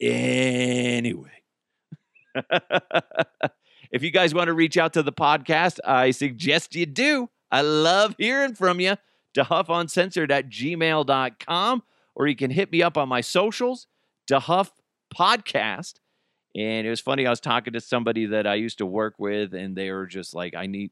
anyway. 0.02 1.32
if 3.92 4.04
you 4.04 4.12
guys 4.12 4.34
want 4.34 4.48
to 4.48 4.54
reach 4.54 4.78
out 4.78 4.94
to 4.94 5.04
the 5.04 5.12
podcast, 5.14 5.80
I 5.86 6.12
suggest 6.12 6.76
you 6.76 6.86
do. 6.86 7.30
I 7.52 7.62
love 7.62 8.16
hearing 8.18 8.56
from 8.56 8.80
you. 8.80 8.98
DeHuffUncensored 9.38 10.32
at 10.32 10.50
gmail.com, 10.50 11.84
or 12.16 12.28
you 12.28 12.36
can 12.36 12.52
hit 12.52 12.72
me 12.72 12.82
up 12.82 12.98
on 12.98 13.08
my 13.08 13.22
socials, 13.22 13.88
DeHuff 14.30 14.72
Podcast. 15.16 15.96
And 16.56 16.88
it 16.88 16.90
was 16.90 17.00
funny, 17.00 17.28
I 17.28 17.30
was 17.30 17.40
talking 17.40 17.74
to 17.74 17.82
somebody 17.82 18.26
that 18.28 18.48
I 18.48 18.56
used 18.56 18.80
to 18.80 18.86
work 18.86 19.16
with, 19.20 19.54
and 19.54 19.76
they 19.76 19.92
were 19.92 20.08
just 20.08 20.34
like, 20.34 20.56
I 20.56 20.66
need 20.66 20.92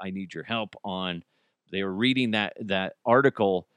I 0.00 0.10
need 0.10 0.32
your 0.32 0.44
help 0.44 0.76
on 0.84 1.24
they 1.70 1.82
were 1.82 1.92
reading 1.92 2.32
that 2.32 2.56
that 2.60 2.94
article 3.04 3.68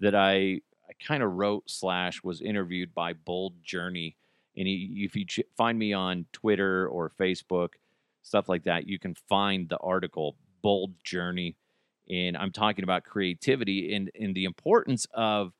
that 0.00 0.14
I 0.14 0.60
I 0.88 0.92
kind 1.04 1.22
of 1.22 1.32
wrote 1.32 1.70
slash 1.70 2.22
was 2.22 2.40
interviewed 2.40 2.94
by 2.94 3.12
Bold 3.12 3.62
Journey. 3.62 4.16
And 4.56 4.66
he, 4.66 5.04
if 5.04 5.14
you 5.14 5.24
ch- 5.24 5.40
find 5.56 5.78
me 5.78 5.92
on 5.92 6.26
Twitter 6.32 6.88
or 6.88 7.12
Facebook, 7.18 7.74
stuff 8.22 8.48
like 8.48 8.64
that, 8.64 8.88
you 8.88 8.98
can 8.98 9.14
find 9.28 9.68
the 9.68 9.78
article 9.78 10.36
Bold 10.62 10.92
Journey. 11.04 11.56
And 12.10 12.36
I'm 12.36 12.52
talking 12.52 12.82
about 12.82 13.04
creativity 13.04 13.94
and, 13.94 14.10
and 14.20 14.34
the 14.34 14.44
importance 14.44 15.06
of 15.14 15.52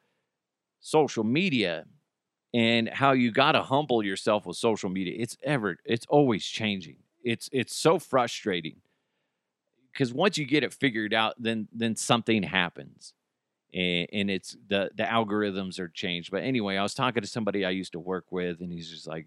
social 0.80 1.24
media 1.24 1.84
and 2.52 2.88
how 2.88 3.12
you 3.12 3.30
got 3.30 3.52
to 3.52 3.62
humble 3.62 4.02
yourself 4.04 4.46
with 4.46 4.56
social 4.56 4.90
media. 4.90 5.14
It's 5.18 5.36
ever, 5.44 5.78
it's 5.84 6.06
always 6.08 6.44
changing. 6.44 6.96
It's 7.22 7.50
it's 7.52 7.76
so 7.76 7.98
frustrating 7.98 8.76
because 9.92 10.12
once 10.12 10.38
you 10.38 10.46
get 10.46 10.64
it 10.64 10.72
figured 10.72 11.14
out, 11.14 11.34
then 11.38 11.68
then 11.72 11.96
something 11.96 12.42
happens, 12.42 13.12
and, 13.74 14.08
and 14.12 14.30
it's 14.30 14.56
the 14.68 14.90
the 14.96 15.02
algorithms 15.04 15.78
are 15.78 15.88
changed. 15.88 16.30
But 16.30 16.42
anyway, 16.42 16.76
I 16.76 16.82
was 16.82 16.94
talking 16.94 17.22
to 17.22 17.28
somebody 17.28 17.64
I 17.64 17.70
used 17.70 17.92
to 17.92 18.00
work 18.00 18.26
with, 18.30 18.60
and 18.60 18.72
he's 18.72 18.90
just 18.90 19.06
like, 19.06 19.26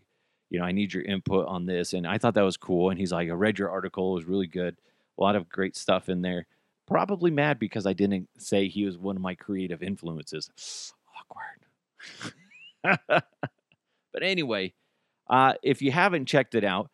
you 0.50 0.60
know, 0.60 0.66
I 0.66 0.72
need 0.72 0.94
your 0.94 1.04
input 1.04 1.48
on 1.48 1.66
this, 1.66 1.94
and 1.94 2.08
I 2.08 2.18
thought 2.18 2.34
that 2.36 2.42
was 2.42 2.58
cool. 2.58 2.90
And 2.90 3.00
he's 3.00 3.12
like, 3.12 3.30
I 3.30 3.34
read 3.34 3.60
your 3.60 3.70
article; 3.70 4.12
it 4.12 4.16
was 4.16 4.26
really 4.26 4.48
good, 4.48 4.76
a 5.18 5.22
lot 5.22 5.36
of 5.36 5.50
great 5.50 5.76
stuff 5.76 6.10
in 6.10 6.22
there. 6.22 6.48
Probably 6.88 7.32
mad 7.32 7.60
because 7.60 7.86
I 7.86 7.94
didn't 7.94 8.28
say 8.38 8.68
he 8.68 8.86
was 8.86 8.98
one 8.98 9.16
of 9.16 9.22
my 9.22 9.36
creative 9.36 9.82
influences. 9.82 10.50
Awkward. 11.20 11.64
but 14.14 14.24
anyway, 14.24 14.74
uh, 15.30 15.54
if 15.64 15.82
you 15.82 15.92
haven't 15.92 16.26
checked 16.26 16.56
it 16.56 16.64
out, 16.64 16.90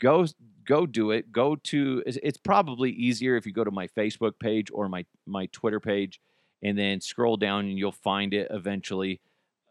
go 0.00 0.26
go 0.66 0.86
do 0.86 1.10
it. 1.10 1.32
Go 1.32 1.56
to 1.56 2.02
it's, 2.06 2.36
probably 2.36 2.90
easier 2.90 3.36
if 3.36 3.46
you 3.46 3.52
go 3.52 3.64
to 3.64 3.70
my 3.70 3.86
Facebook 3.88 4.38
page 4.38 4.68
or 4.72 4.88
my 4.88 5.04
my 5.26 5.46
Twitter 5.46 5.80
page, 5.80 6.20
and 6.62 6.78
then 6.78 7.00
scroll 7.00 7.36
down 7.36 7.66
and 7.66 7.78
you'll 7.78 7.92
find 7.92 8.34
it 8.34 8.48
eventually 8.50 9.20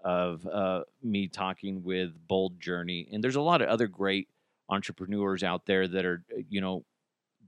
of 0.03 0.45
uh, 0.47 0.83
me 1.03 1.27
talking 1.27 1.83
with 1.83 2.11
Bold 2.27 2.59
Journey. 2.59 3.07
And 3.11 3.23
there's 3.23 3.35
a 3.35 3.41
lot 3.41 3.61
of 3.61 3.67
other 3.67 3.87
great 3.87 4.27
entrepreneurs 4.69 5.43
out 5.43 5.65
there 5.65 5.87
that 5.87 6.05
are 6.05 6.23
you 6.49 6.61
know 6.61 6.83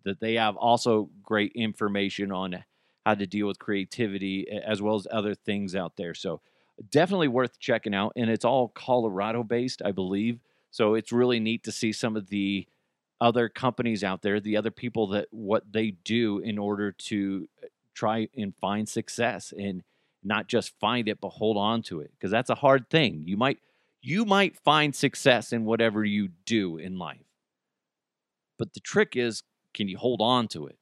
that 0.03 0.19
they 0.19 0.35
have 0.35 0.55
also 0.55 1.09
great 1.23 1.51
information 1.53 2.31
on 2.31 2.63
how 3.05 3.15
to 3.15 3.25
deal 3.25 3.47
with 3.47 3.59
creativity 3.59 4.47
as 4.49 4.81
well 4.81 4.95
as 4.95 5.07
other 5.11 5.33
things 5.33 5.75
out 5.75 5.95
there. 5.97 6.13
So 6.13 6.41
definitely 6.89 7.27
worth 7.27 7.59
checking 7.59 7.93
out. 7.93 8.13
And 8.15 8.29
it's 8.29 8.45
all 8.45 8.69
Colorado 8.69 9.43
based, 9.43 9.81
I 9.83 9.91
believe. 9.91 10.39
So 10.71 10.95
it's 10.95 11.11
really 11.11 11.39
neat 11.39 11.63
to 11.63 11.71
see 11.71 11.91
some 11.91 12.15
of 12.15 12.29
the 12.29 12.67
other 13.19 13.49
companies 13.49 14.03
out 14.03 14.21
there, 14.21 14.39
the 14.39 14.57
other 14.57 14.71
people 14.71 15.07
that 15.07 15.27
what 15.31 15.63
they 15.71 15.91
do 16.03 16.39
in 16.39 16.57
order 16.57 16.91
to 16.91 17.47
uh, 17.61 17.67
try 17.93 18.27
and 18.35 18.53
find 18.59 18.89
success 18.89 19.53
and 19.55 19.83
not 20.23 20.47
just 20.47 20.77
find 20.79 21.07
it 21.07 21.19
but 21.19 21.29
hold 21.29 21.57
on 21.57 21.81
to 21.81 21.99
it 21.99 22.11
because 22.15 22.31
that's 22.31 22.49
a 22.49 22.55
hard 22.55 22.89
thing. 22.89 23.23
You 23.25 23.37
might 23.37 23.59
you 24.01 24.25
might 24.25 24.57
find 24.57 24.95
success 24.95 25.53
in 25.53 25.65
whatever 25.65 26.03
you 26.03 26.29
do 26.45 26.77
in 26.77 26.97
life. 26.97 27.25
But 28.57 28.73
the 28.73 28.79
trick 28.79 29.15
is 29.15 29.43
can 29.73 29.87
you 29.87 29.97
hold 29.97 30.21
on 30.21 30.47
to 30.49 30.67
it? 30.67 30.77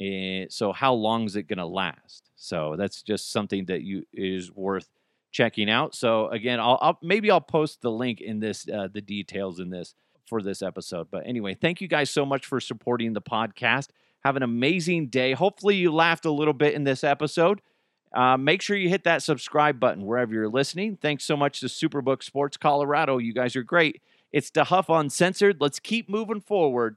And 0.00 0.50
so 0.50 0.72
how 0.72 0.94
long 0.94 1.24
is 1.24 1.36
it 1.36 1.44
going 1.44 1.58
to 1.58 1.66
last? 1.66 2.30
So 2.36 2.74
that's 2.78 3.02
just 3.02 3.30
something 3.30 3.66
that 3.66 3.82
you 3.82 4.06
is 4.14 4.50
worth 4.50 4.88
checking 5.30 5.70
out. 5.70 5.94
So 5.94 6.28
again, 6.28 6.58
I'll, 6.58 6.78
I'll 6.80 6.98
maybe 7.02 7.30
I'll 7.30 7.40
post 7.40 7.82
the 7.82 7.90
link 7.90 8.20
in 8.20 8.40
this 8.40 8.66
uh, 8.68 8.88
the 8.92 9.02
details 9.02 9.60
in 9.60 9.70
this 9.70 9.94
for 10.26 10.42
this 10.42 10.62
episode. 10.62 11.08
But 11.10 11.26
anyway, 11.26 11.54
thank 11.54 11.80
you 11.80 11.88
guys 11.88 12.08
so 12.08 12.24
much 12.24 12.46
for 12.46 12.60
supporting 12.60 13.12
the 13.12 13.20
podcast. 13.20 13.88
Have 14.24 14.36
an 14.36 14.42
amazing 14.42 15.08
day. 15.08 15.32
Hopefully, 15.32 15.76
you 15.76 15.92
laughed 15.92 16.24
a 16.24 16.30
little 16.30 16.54
bit 16.54 16.74
in 16.74 16.84
this 16.84 17.04
episode. 17.04 17.60
Uh, 18.12 18.36
make 18.36 18.60
sure 18.60 18.76
you 18.76 18.88
hit 18.88 19.04
that 19.04 19.22
subscribe 19.22 19.78
button 19.78 20.04
wherever 20.04 20.32
you're 20.32 20.48
listening. 20.48 20.96
Thanks 21.00 21.24
so 21.24 21.36
much 21.36 21.60
to 21.60 21.66
Superbook 21.66 22.22
Sports 22.22 22.56
Colorado. 22.56 23.18
You 23.18 23.32
guys 23.32 23.54
are 23.54 23.62
great. 23.62 24.02
It's 24.32 24.50
DeHuff 24.50 24.86
Uncensored. 24.88 25.58
Let's 25.60 25.78
keep 25.78 26.08
moving 26.08 26.40
forward. 26.40 26.96